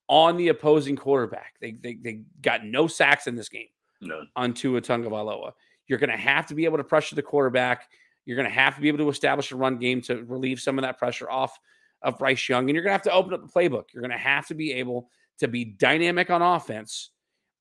on 0.07 0.37
the 0.37 0.49
opposing 0.49 0.95
quarterback. 0.95 1.53
They, 1.61 1.71
they, 1.71 1.93
they 1.95 2.21
got 2.41 2.65
no 2.65 2.87
sacks 2.87 3.27
in 3.27 3.35
this 3.35 3.47
game 3.47 3.67
None. 4.01 4.27
on 4.35 4.53
Tua 4.53 4.81
Tagovailoa. 4.81 5.53
You're 5.87 5.99
going 5.99 6.09
to 6.09 6.17
have 6.17 6.47
to 6.47 6.55
be 6.55 6.65
able 6.65 6.77
to 6.77 6.83
pressure 6.83 7.15
the 7.15 7.21
quarterback. 7.21 7.87
You're 8.31 8.37
going 8.37 8.49
to 8.49 8.55
have 8.55 8.75
to 8.75 8.81
be 8.81 8.87
able 8.87 8.99
to 8.99 9.09
establish 9.09 9.51
a 9.51 9.57
run 9.57 9.77
game 9.77 9.99
to 10.03 10.23
relieve 10.23 10.61
some 10.61 10.79
of 10.79 10.83
that 10.83 10.97
pressure 10.97 11.29
off 11.29 11.59
of 12.01 12.17
Bryce 12.17 12.47
Young. 12.47 12.69
And 12.69 12.75
you're 12.75 12.83
going 12.83 12.91
to 12.91 12.93
have 12.93 13.01
to 13.01 13.11
open 13.11 13.33
up 13.33 13.41
the 13.41 13.51
playbook. 13.51 13.87
You're 13.93 14.01
going 14.01 14.11
to 14.11 14.17
have 14.17 14.47
to 14.47 14.55
be 14.55 14.71
able 14.71 15.09
to 15.39 15.49
be 15.49 15.65
dynamic 15.65 16.29
on 16.29 16.41
offense 16.41 17.09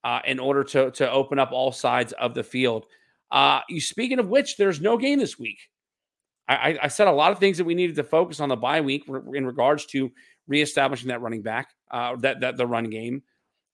uh, 0.04 0.20
in 0.24 0.38
order 0.38 0.62
to, 0.62 0.92
to 0.92 1.10
open 1.10 1.40
up 1.40 1.50
all 1.50 1.72
sides 1.72 2.12
of 2.12 2.34
the 2.34 2.44
field. 2.44 2.86
Uh, 3.32 3.62
you 3.68 3.80
speaking 3.80 4.20
of 4.20 4.28
which, 4.28 4.56
there's 4.56 4.80
no 4.80 4.96
game 4.96 5.18
this 5.18 5.38
week. 5.38 5.58
I, 6.46 6.78
I, 6.82 6.88
said 6.88 7.08
a 7.08 7.12
lot 7.12 7.32
of 7.32 7.38
things 7.38 7.58
that 7.58 7.64
we 7.64 7.74
needed 7.74 7.96
to 7.96 8.04
focus 8.04 8.38
on 8.38 8.48
the 8.48 8.56
bye 8.56 8.80
week 8.80 9.04
in 9.34 9.44
regards 9.44 9.86
to 9.86 10.12
reestablishing 10.46 11.08
that 11.08 11.20
running 11.20 11.42
back, 11.42 11.70
uh, 11.90 12.16
that 12.20 12.40
that 12.40 12.56
the 12.56 12.66
run 12.66 12.90
game. 12.90 13.22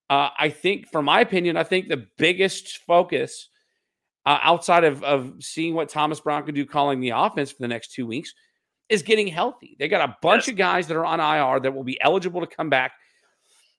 Uh, 0.09 0.29
I 0.39 0.51
think, 0.51 0.91
for 0.91 1.03
my 1.03 1.21
opinion, 1.21 1.57
I 1.57 1.65
think 1.65 1.89
the 1.89 2.07
biggest 2.17 2.79
focus 2.87 3.49
uh, 4.27 4.39
outside 4.43 4.85
of 4.85 5.03
of 5.05 5.33
seeing 5.41 5.75
what 5.75 5.89
Thomas 5.89 6.21
Brown 6.21 6.45
can 6.45 6.55
do 6.55 6.67
calling 6.67 7.01
the 7.01 7.11
offense 7.11 7.53
for 7.53 7.63
the 7.63 7.69
next 7.69 7.93
two 7.93 8.07
weeks 8.07 8.35
is 8.89 9.03
getting 9.03 9.27
healthy. 9.27 9.77
They 9.79 9.89
got 9.89 10.09
a 10.09 10.17
bunch 10.21 10.43
yes. 10.43 10.49
of 10.49 10.57
guys 10.57 10.87
that 10.89 10.97
are 10.97 11.07
on 11.07 11.21
IR 11.21 11.61
that 11.61 11.75
will 11.75 11.85
be 11.85 12.01
eligible 12.01 12.41
to 12.41 12.47
come 12.47 12.69
back 12.69 12.93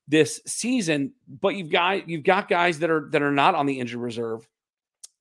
this 0.08 0.42
season, 0.46 1.14
but 1.28 1.50
you've 1.50 1.70
got 1.70 2.10
you've 2.10 2.24
got 2.24 2.48
guys 2.48 2.80
that 2.80 2.90
are 2.90 3.10
that 3.12 3.22
are 3.22 3.32
not 3.32 3.56
on 3.56 3.66
the 3.66 3.80
injury 3.80 4.00
reserve 4.00 4.48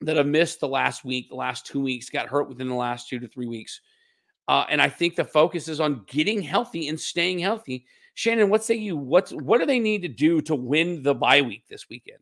that 0.02 0.16
have 0.16 0.26
missed 0.26 0.60
the 0.60 0.68
last 0.68 1.04
week, 1.04 1.28
the 1.28 1.34
last 1.34 1.66
two 1.66 1.80
weeks, 1.80 2.10
got 2.10 2.28
hurt 2.28 2.48
within 2.48 2.68
the 2.68 2.74
last 2.74 3.08
two 3.08 3.18
to 3.18 3.26
three 3.26 3.46
weeks. 3.46 3.80
Uh, 4.46 4.64
and 4.68 4.80
I 4.80 4.88
think 4.88 5.16
the 5.16 5.24
focus 5.24 5.66
is 5.66 5.80
on 5.80 6.04
getting 6.06 6.40
healthy 6.40 6.88
and 6.88 7.00
staying 7.00 7.40
healthy. 7.40 7.86
Shannon, 8.14 8.48
what 8.48 8.62
say 8.62 8.76
you? 8.76 8.96
What's 8.96 9.32
what 9.32 9.58
do 9.58 9.66
they 9.66 9.80
need 9.80 10.02
to 10.02 10.08
do 10.08 10.40
to 10.42 10.54
win 10.54 11.02
the 11.02 11.14
bye 11.14 11.42
week 11.42 11.64
this 11.68 11.88
weekend? 11.88 12.20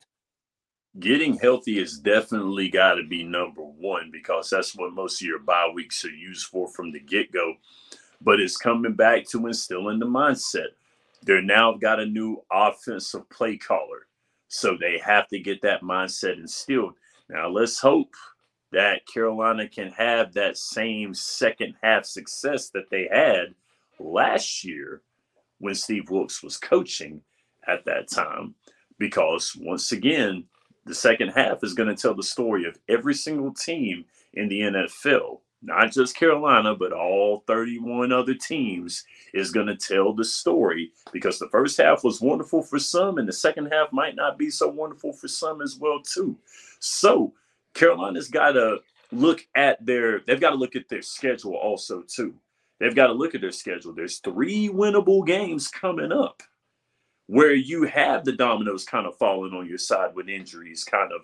Getting 1.00 1.36
healthy 1.38 1.80
is 1.80 1.98
definitely 1.98 2.68
got 2.68 2.94
to 2.94 3.02
be 3.04 3.24
number 3.24 3.62
one 3.62 4.10
because 4.12 4.48
that's 4.48 4.76
what 4.76 4.92
most 4.92 5.20
of 5.20 5.26
your 5.26 5.40
bye 5.40 5.68
weeks 5.74 6.04
are 6.04 6.10
used 6.10 6.46
for 6.46 6.68
from 6.68 6.92
the 6.92 7.00
get 7.00 7.32
go. 7.32 7.54
But 8.20 8.38
it's 8.38 8.56
coming 8.56 8.94
back 8.94 9.26
to 9.30 9.46
instilling 9.48 9.98
the 9.98 10.06
mindset. 10.06 10.68
They're 11.22 11.42
now 11.42 11.72
got 11.72 11.98
a 11.98 12.06
new 12.06 12.42
offensive 12.52 13.28
play 13.28 13.56
caller, 13.56 14.06
so 14.46 14.76
they 14.76 14.98
have 14.98 15.26
to 15.28 15.40
get 15.40 15.62
that 15.62 15.82
mindset 15.82 16.38
instilled. 16.38 16.94
Now 17.28 17.48
let's 17.48 17.80
hope 17.80 18.14
that 18.70 19.06
Carolina 19.06 19.68
can 19.68 19.90
have 19.90 20.32
that 20.34 20.56
same 20.56 21.12
second 21.12 21.74
half 21.82 22.04
success 22.04 22.70
that 22.70 22.88
they 22.90 23.08
had 23.10 23.54
last 23.98 24.62
year 24.62 25.02
when 25.58 25.74
Steve 25.74 26.08
Wilks 26.10 26.40
was 26.42 26.56
coaching 26.56 27.20
at 27.66 27.84
that 27.86 28.08
time. 28.08 28.54
Because 28.98 29.56
once 29.56 29.90
again, 29.90 30.44
the 30.86 30.94
second 30.94 31.28
half 31.30 31.62
is 31.62 31.74
going 31.74 31.88
to 31.88 32.00
tell 32.00 32.14
the 32.14 32.22
story 32.22 32.66
of 32.66 32.78
every 32.88 33.14
single 33.14 33.52
team 33.52 34.04
in 34.34 34.48
the 34.48 34.60
NFL, 34.60 35.40
not 35.62 35.92
just 35.92 36.16
Carolina, 36.16 36.74
but 36.74 36.92
all 36.92 37.42
31 37.46 38.12
other 38.12 38.34
teams, 38.34 39.04
is 39.32 39.50
going 39.50 39.66
to 39.66 39.76
tell 39.76 40.12
the 40.12 40.24
story 40.24 40.92
because 41.12 41.38
the 41.38 41.48
first 41.48 41.78
half 41.78 42.04
was 42.04 42.20
wonderful 42.20 42.62
for 42.62 42.78
some, 42.78 43.18
and 43.18 43.28
the 43.28 43.32
second 43.32 43.66
half 43.72 43.92
might 43.92 44.14
not 44.14 44.38
be 44.38 44.50
so 44.50 44.68
wonderful 44.68 45.12
for 45.12 45.28
some 45.28 45.62
as 45.62 45.76
well, 45.76 46.00
too. 46.02 46.36
So 46.80 47.32
Carolina's 47.74 48.28
got 48.28 48.52
to 48.52 48.78
look 49.12 49.46
at 49.54 49.84
their 49.84 50.20
they've 50.20 50.40
got 50.40 50.50
to 50.50 50.56
look 50.56 50.76
at 50.76 50.88
their 50.88 51.02
schedule 51.02 51.54
also 51.54 52.02
too. 52.02 52.34
They've 52.80 52.94
got 52.94 53.06
to 53.08 53.12
look 53.12 53.34
at 53.34 53.40
their 53.40 53.52
schedule. 53.52 53.92
There's 53.92 54.18
three 54.18 54.68
winnable 54.68 55.26
games 55.26 55.68
coming 55.68 56.12
up 56.12 56.42
where 57.26 57.54
you 57.54 57.84
have 57.84 58.24
the 58.24 58.32
dominoes 58.32 58.84
kind 58.84 59.06
of 59.06 59.16
falling 59.16 59.54
on 59.54 59.66
your 59.66 59.78
side 59.78 60.14
with 60.14 60.28
injuries 60.28 60.84
kind 60.84 61.12
of 61.12 61.22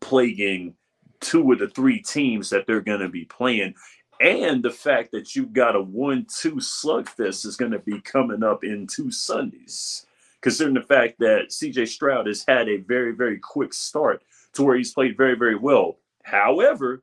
plaguing 0.00 0.74
two 1.20 1.52
of 1.52 1.58
the 1.58 1.68
three 1.68 2.00
teams 2.00 2.50
that 2.50 2.66
they're 2.66 2.80
going 2.80 3.00
to 3.00 3.08
be 3.08 3.24
playing. 3.24 3.74
And 4.20 4.62
the 4.62 4.70
fact 4.70 5.12
that 5.12 5.34
you've 5.34 5.52
got 5.52 5.76
a 5.76 5.80
one-two 5.80 6.56
slugfest 6.56 7.46
is 7.46 7.56
going 7.56 7.72
to 7.72 7.78
be 7.78 8.00
coming 8.02 8.42
up 8.42 8.64
in 8.64 8.86
two 8.86 9.10
Sundays. 9.10 10.06
Considering 10.42 10.74
the 10.74 10.82
fact 10.82 11.18
that 11.18 11.48
CJ 11.48 11.88
Stroud 11.88 12.26
has 12.26 12.44
had 12.46 12.68
a 12.68 12.78
very, 12.78 13.12
very 13.12 13.38
quick 13.38 13.74
start 13.74 14.22
to 14.54 14.62
where 14.62 14.76
he's 14.76 14.92
played 14.92 15.16
very, 15.16 15.36
very 15.36 15.56
well. 15.56 15.98
However, 16.22 17.02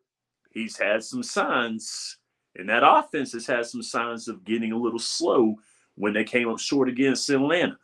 he's 0.52 0.78
had 0.78 1.04
some 1.04 1.24
signs, 1.24 2.18
and 2.56 2.70
that 2.70 2.84
offense 2.84 3.34
has 3.34 3.46
had 3.46 3.66
some 3.66 3.84
signs 3.84 4.28
of 4.28 4.44
getting 4.44 4.72
a 4.72 4.78
little 4.78 5.00
slow 5.00 5.56
when 5.96 6.14
they 6.14 6.24
came 6.24 6.50
up 6.50 6.60
short 6.60 6.90
against 6.90 7.30
Atlanta. 7.30 7.78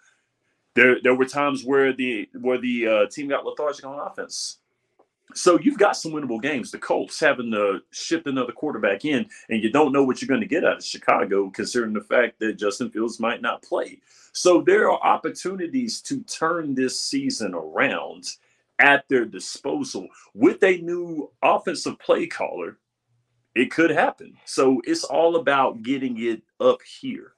There, 0.75 0.97
there 1.01 1.15
were 1.15 1.25
times 1.25 1.63
where 1.63 1.93
the 1.93 2.29
where 2.39 2.57
the 2.57 2.87
uh, 2.87 3.05
team 3.07 3.27
got 3.27 3.45
lethargic 3.45 3.85
on 3.85 3.99
offense. 3.99 4.57
So 5.35 5.59
you've 5.59 5.79
got 5.79 5.97
some 5.97 6.11
winnable 6.11 6.41
games. 6.41 6.69
The 6.69 6.77
Colts 6.77 7.19
having 7.19 7.51
to 7.51 7.79
shift 7.91 8.27
another 8.27 8.51
quarterback 8.51 9.05
in, 9.05 9.27
and 9.49 9.63
you 9.63 9.71
don't 9.71 9.91
know 9.91 10.03
what 10.03 10.21
you're 10.21 10.27
going 10.27 10.41
to 10.41 10.47
get 10.47 10.63
out 10.63 10.77
of 10.77 10.85
Chicago, 10.85 11.49
considering 11.49 11.93
the 11.93 12.01
fact 12.01 12.39
that 12.39 12.59
Justin 12.59 12.91
Fields 12.91 13.19
might 13.19 13.41
not 13.41 13.63
play. 13.63 13.99
So 14.31 14.61
there 14.61 14.91
are 14.91 15.01
opportunities 15.01 16.01
to 16.01 16.21
turn 16.23 16.75
this 16.75 16.99
season 16.99 17.53
around 17.53 18.25
at 18.79 19.07
their 19.07 19.25
disposal 19.25 20.07
with 20.33 20.63
a 20.63 20.77
new 20.77 21.31
offensive 21.41 21.97
play 21.99 22.27
caller, 22.27 22.77
it 23.55 23.71
could 23.71 23.91
happen. 23.91 24.35
So 24.45 24.81
it's 24.85 25.03
all 25.03 25.35
about 25.35 25.83
getting 25.83 26.21
it 26.21 26.41
up 26.59 26.79
here. 26.81 27.33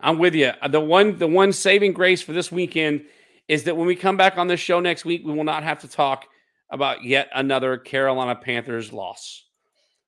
I'm 0.00 0.18
with 0.18 0.34
you. 0.34 0.52
The 0.68 0.80
one 0.80 1.18
the 1.18 1.26
one 1.26 1.52
saving 1.52 1.92
grace 1.92 2.22
for 2.22 2.32
this 2.32 2.52
weekend 2.52 3.04
is 3.48 3.64
that 3.64 3.76
when 3.76 3.86
we 3.86 3.96
come 3.96 4.16
back 4.16 4.38
on 4.38 4.48
this 4.48 4.60
show 4.60 4.80
next 4.80 5.04
week, 5.04 5.22
we 5.24 5.32
will 5.32 5.44
not 5.44 5.62
have 5.62 5.80
to 5.80 5.88
talk 5.88 6.26
about 6.70 7.04
yet 7.04 7.28
another 7.34 7.78
Carolina 7.78 8.34
Panthers 8.34 8.92
loss. 8.92 9.44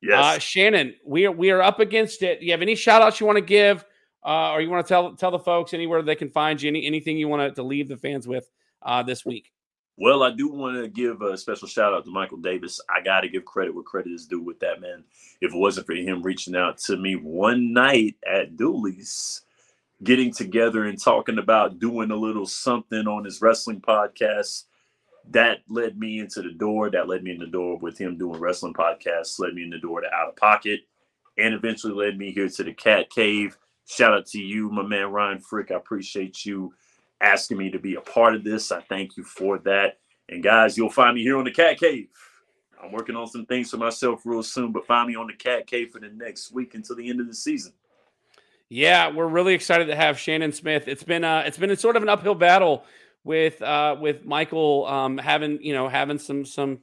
Yes. 0.02 0.24
Uh, 0.24 0.38
Shannon, 0.38 0.94
we 1.06 1.26
are 1.26 1.32
we 1.32 1.50
are 1.50 1.62
up 1.62 1.80
against 1.80 2.22
it. 2.22 2.40
Do 2.40 2.46
you 2.46 2.52
have 2.52 2.62
any 2.62 2.74
shout 2.74 3.02
outs 3.02 3.20
you 3.20 3.26
want 3.26 3.38
to 3.38 3.44
give? 3.44 3.84
Uh, 4.24 4.52
or 4.52 4.60
you 4.60 4.68
want 4.68 4.84
to 4.84 4.88
tell 4.88 5.14
tell 5.14 5.30
the 5.30 5.38
folks 5.38 5.72
anywhere 5.72 6.02
they 6.02 6.16
can 6.16 6.30
find 6.30 6.60
you, 6.60 6.68
any, 6.68 6.84
anything 6.86 7.16
you 7.16 7.28
want 7.28 7.48
to, 7.48 7.54
to 7.54 7.62
leave 7.62 7.88
the 7.88 7.96
fans 7.96 8.26
with 8.26 8.50
uh, 8.82 9.02
this 9.02 9.24
week? 9.24 9.52
Well, 9.96 10.22
I 10.22 10.30
do 10.30 10.48
want 10.48 10.76
to 10.76 10.88
give 10.88 11.22
a 11.22 11.36
special 11.36 11.66
shout 11.66 11.92
out 11.92 12.04
to 12.04 12.10
Michael 12.10 12.38
Davis. 12.38 12.80
I 12.88 13.02
got 13.02 13.22
to 13.22 13.28
give 13.28 13.44
credit 13.44 13.74
where 13.74 13.82
credit 13.82 14.12
is 14.12 14.26
due 14.26 14.40
with 14.40 14.60
that 14.60 14.80
man. 14.80 15.02
If 15.40 15.52
it 15.52 15.58
wasn't 15.58 15.86
for 15.86 15.94
him 15.94 16.22
reaching 16.22 16.54
out 16.54 16.78
to 16.78 16.96
me 16.96 17.16
one 17.16 17.72
night 17.72 18.14
at 18.24 18.56
Dooley's, 18.56 19.42
getting 20.02 20.32
together 20.32 20.84
and 20.84 21.00
talking 21.00 21.38
about 21.38 21.78
doing 21.78 22.10
a 22.10 22.16
little 22.16 22.46
something 22.46 23.06
on 23.06 23.24
his 23.24 23.42
wrestling 23.42 23.80
podcast, 23.80 24.64
that 25.30 25.58
led 25.68 25.98
me 25.98 26.20
into 26.20 26.40
the 26.40 26.52
door. 26.52 26.90
That 26.90 27.08
led 27.08 27.22
me 27.22 27.32
in 27.32 27.38
the 27.38 27.46
door 27.46 27.76
with 27.78 27.98
him 27.98 28.16
doing 28.16 28.40
wrestling 28.40 28.74
podcasts, 28.74 29.38
led 29.38 29.54
me 29.54 29.64
in 29.64 29.70
the 29.70 29.78
door 29.78 30.00
to 30.00 30.12
Out 30.12 30.28
of 30.28 30.36
Pocket, 30.36 30.80
and 31.36 31.54
eventually 31.54 31.92
led 31.92 32.16
me 32.16 32.32
here 32.32 32.48
to 32.48 32.64
the 32.64 32.72
Cat 32.72 33.10
Cave. 33.10 33.58
Shout 33.86 34.14
out 34.14 34.26
to 34.26 34.38
you, 34.38 34.70
my 34.70 34.82
man 34.82 35.10
Ryan 35.12 35.38
Frick. 35.38 35.70
I 35.70 35.74
appreciate 35.74 36.44
you 36.44 36.74
asking 37.20 37.58
me 37.58 37.70
to 37.70 37.78
be 37.78 37.96
a 37.96 38.00
part 38.00 38.34
of 38.34 38.44
this. 38.44 38.70
I 38.70 38.80
thank 38.82 39.16
you 39.16 39.24
for 39.24 39.58
that. 39.60 39.98
And 40.28 40.42
guys, 40.42 40.76
you'll 40.76 40.90
find 40.90 41.14
me 41.14 41.22
here 41.22 41.38
on 41.38 41.44
the 41.44 41.50
Cat 41.50 41.78
Cave. 41.78 42.08
I'm 42.82 42.92
working 42.92 43.16
on 43.16 43.26
some 43.26 43.46
things 43.46 43.70
for 43.70 43.76
myself 43.76 44.22
real 44.24 44.42
soon, 44.42 44.72
but 44.72 44.86
find 44.86 45.08
me 45.08 45.16
on 45.16 45.26
the 45.26 45.32
Cat 45.32 45.66
Cave 45.66 45.90
for 45.90 46.00
the 46.00 46.10
next 46.10 46.52
week 46.52 46.74
until 46.74 46.96
the 46.96 47.08
end 47.08 47.20
of 47.20 47.26
the 47.26 47.34
season. 47.34 47.72
Yeah, 48.70 49.10
we're 49.10 49.28
really 49.28 49.54
excited 49.54 49.86
to 49.86 49.96
have 49.96 50.18
Shannon 50.18 50.52
Smith. 50.52 50.88
It's 50.88 51.02
been 51.02 51.24
uh 51.24 51.42
it's 51.46 51.56
been 51.58 51.70
a 51.70 51.76
sort 51.76 51.96
of 51.96 52.02
an 52.02 52.08
uphill 52.08 52.34
battle 52.34 52.84
with 53.24 53.60
uh 53.62 53.96
with 53.98 54.24
Michael 54.24 54.86
um 54.86 55.16
having, 55.18 55.62
you 55.62 55.72
know, 55.72 55.88
having 55.88 56.18
some 56.18 56.44
some 56.44 56.80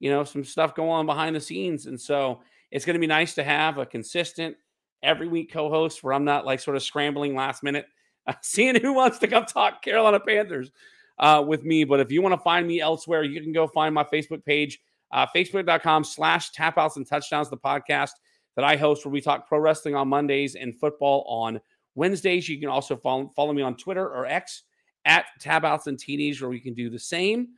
you 0.00 0.10
know, 0.10 0.24
some 0.24 0.44
stuff 0.44 0.74
going 0.74 0.90
on 0.90 1.06
behind 1.06 1.34
the 1.34 1.40
scenes. 1.40 1.86
And 1.86 2.00
so 2.00 2.40
it's 2.70 2.84
going 2.84 2.94
to 2.94 3.00
be 3.00 3.06
nice 3.06 3.34
to 3.34 3.44
have 3.44 3.78
a 3.78 3.86
consistent 3.86 4.56
every 5.02 5.28
week 5.28 5.52
co-host 5.52 6.02
where 6.02 6.12
I'm 6.12 6.24
not 6.24 6.46
like 6.46 6.60
sort 6.60 6.76
of 6.76 6.82
scrambling 6.82 7.34
last 7.34 7.62
minute 7.62 7.86
seeing 8.42 8.80
who 8.80 8.92
wants 8.92 9.18
to 9.18 9.28
come 9.28 9.44
talk 9.44 9.82
Carolina 9.82 10.20
Panthers 10.20 10.70
uh, 11.18 11.42
with 11.46 11.64
me. 11.64 11.84
But 11.84 12.00
if 12.00 12.10
you 12.12 12.22
want 12.22 12.34
to 12.34 12.40
find 12.40 12.66
me 12.66 12.80
elsewhere, 12.80 13.22
you 13.22 13.40
can 13.40 13.52
go 13.52 13.66
find 13.66 13.94
my 13.94 14.04
Facebook 14.04 14.44
page, 14.44 14.78
uh, 15.12 15.26
facebook.com 15.34 16.04
slash 16.04 16.50
tapouts 16.50 16.96
and 16.96 17.06
touchdowns, 17.06 17.50
the 17.50 17.56
podcast 17.56 18.12
that 18.58 18.64
I 18.64 18.74
host 18.74 19.04
where 19.04 19.12
we 19.12 19.20
talk 19.20 19.46
pro 19.46 19.60
wrestling 19.60 19.94
on 19.94 20.08
Mondays 20.08 20.56
and 20.56 20.76
football 20.76 21.22
on 21.28 21.60
Wednesdays. 21.94 22.48
You 22.48 22.58
can 22.58 22.68
also 22.68 22.96
follow, 22.96 23.30
follow 23.36 23.52
me 23.52 23.62
on 23.62 23.76
Twitter 23.76 24.04
or 24.04 24.26
X 24.26 24.64
at 25.04 25.26
tapouts 25.38 25.86
and 25.86 25.96
teenage 25.96 26.42
where 26.42 26.50
we 26.50 26.58
can 26.58 26.74
do 26.74 26.90
the 26.90 26.98
same. 26.98 27.50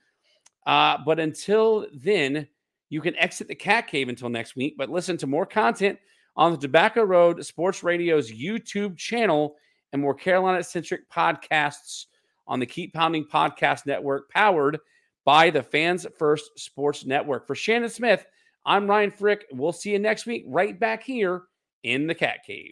Uh, 0.67 0.99
but 1.07 1.19
until 1.19 1.87
then, 1.95 2.47
you 2.91 3.01
can 3.01 3.17
exit 3.17 3.49
the 3.49 3.55
cat 3.55 3.87
cave 3.87 4.11
until 4.11 4.29
next 4.29 4.57
week, 4.57 4.75
but 4.77 4.91
listen 4.91 5.17
to 5.17 5.27
more 5.27 5.47
content 5.47 5.99
on 6.37 6.53
the 6.53 6.59
Tobacco 6.59 7.03
Road 7.03 7.43
Sports 7.47 7.83
Radio's 7.83 8.31
YouTube 8.31 8.99
channel 8.99 9.57
and 9.95 10.03
more 10.03 10.13
Carolina 10.13 10.63
centric 10.63 11.09
podcasts 11.09 12.05
on 12.47 12.61
the 12.61 12.67
Keep 12.67 12.93
Pounding 12.93 13.25
Podcast 13.25 13.87
Network, 13.87 14.29
powered 14.29 14.79
by 15.25 15.49
the 15.49 15.63
Fans 15.63 16.07
First 16.19 16.59
Sports 16.59 17.07
Network. 17.07 17.47
For 17.47 17.55
Shannon 17.55 17.89
Smith, 17.89 18.27
I'm 18.65 18.87
Ryan 18.89 19.11
Frick. 19.11 19.47
We'll 19.53 19.73
see 19.73 19.91
you 19.91 19.99
next 19.99 20.27
week 20.27 20.45
right 20.47 20.79
back 20.79 21.03
here 21.03 21.43
in 21.83 22.07
the 22.07 22.15
Cat 22.15 22.45
Cave. 22.47 22.69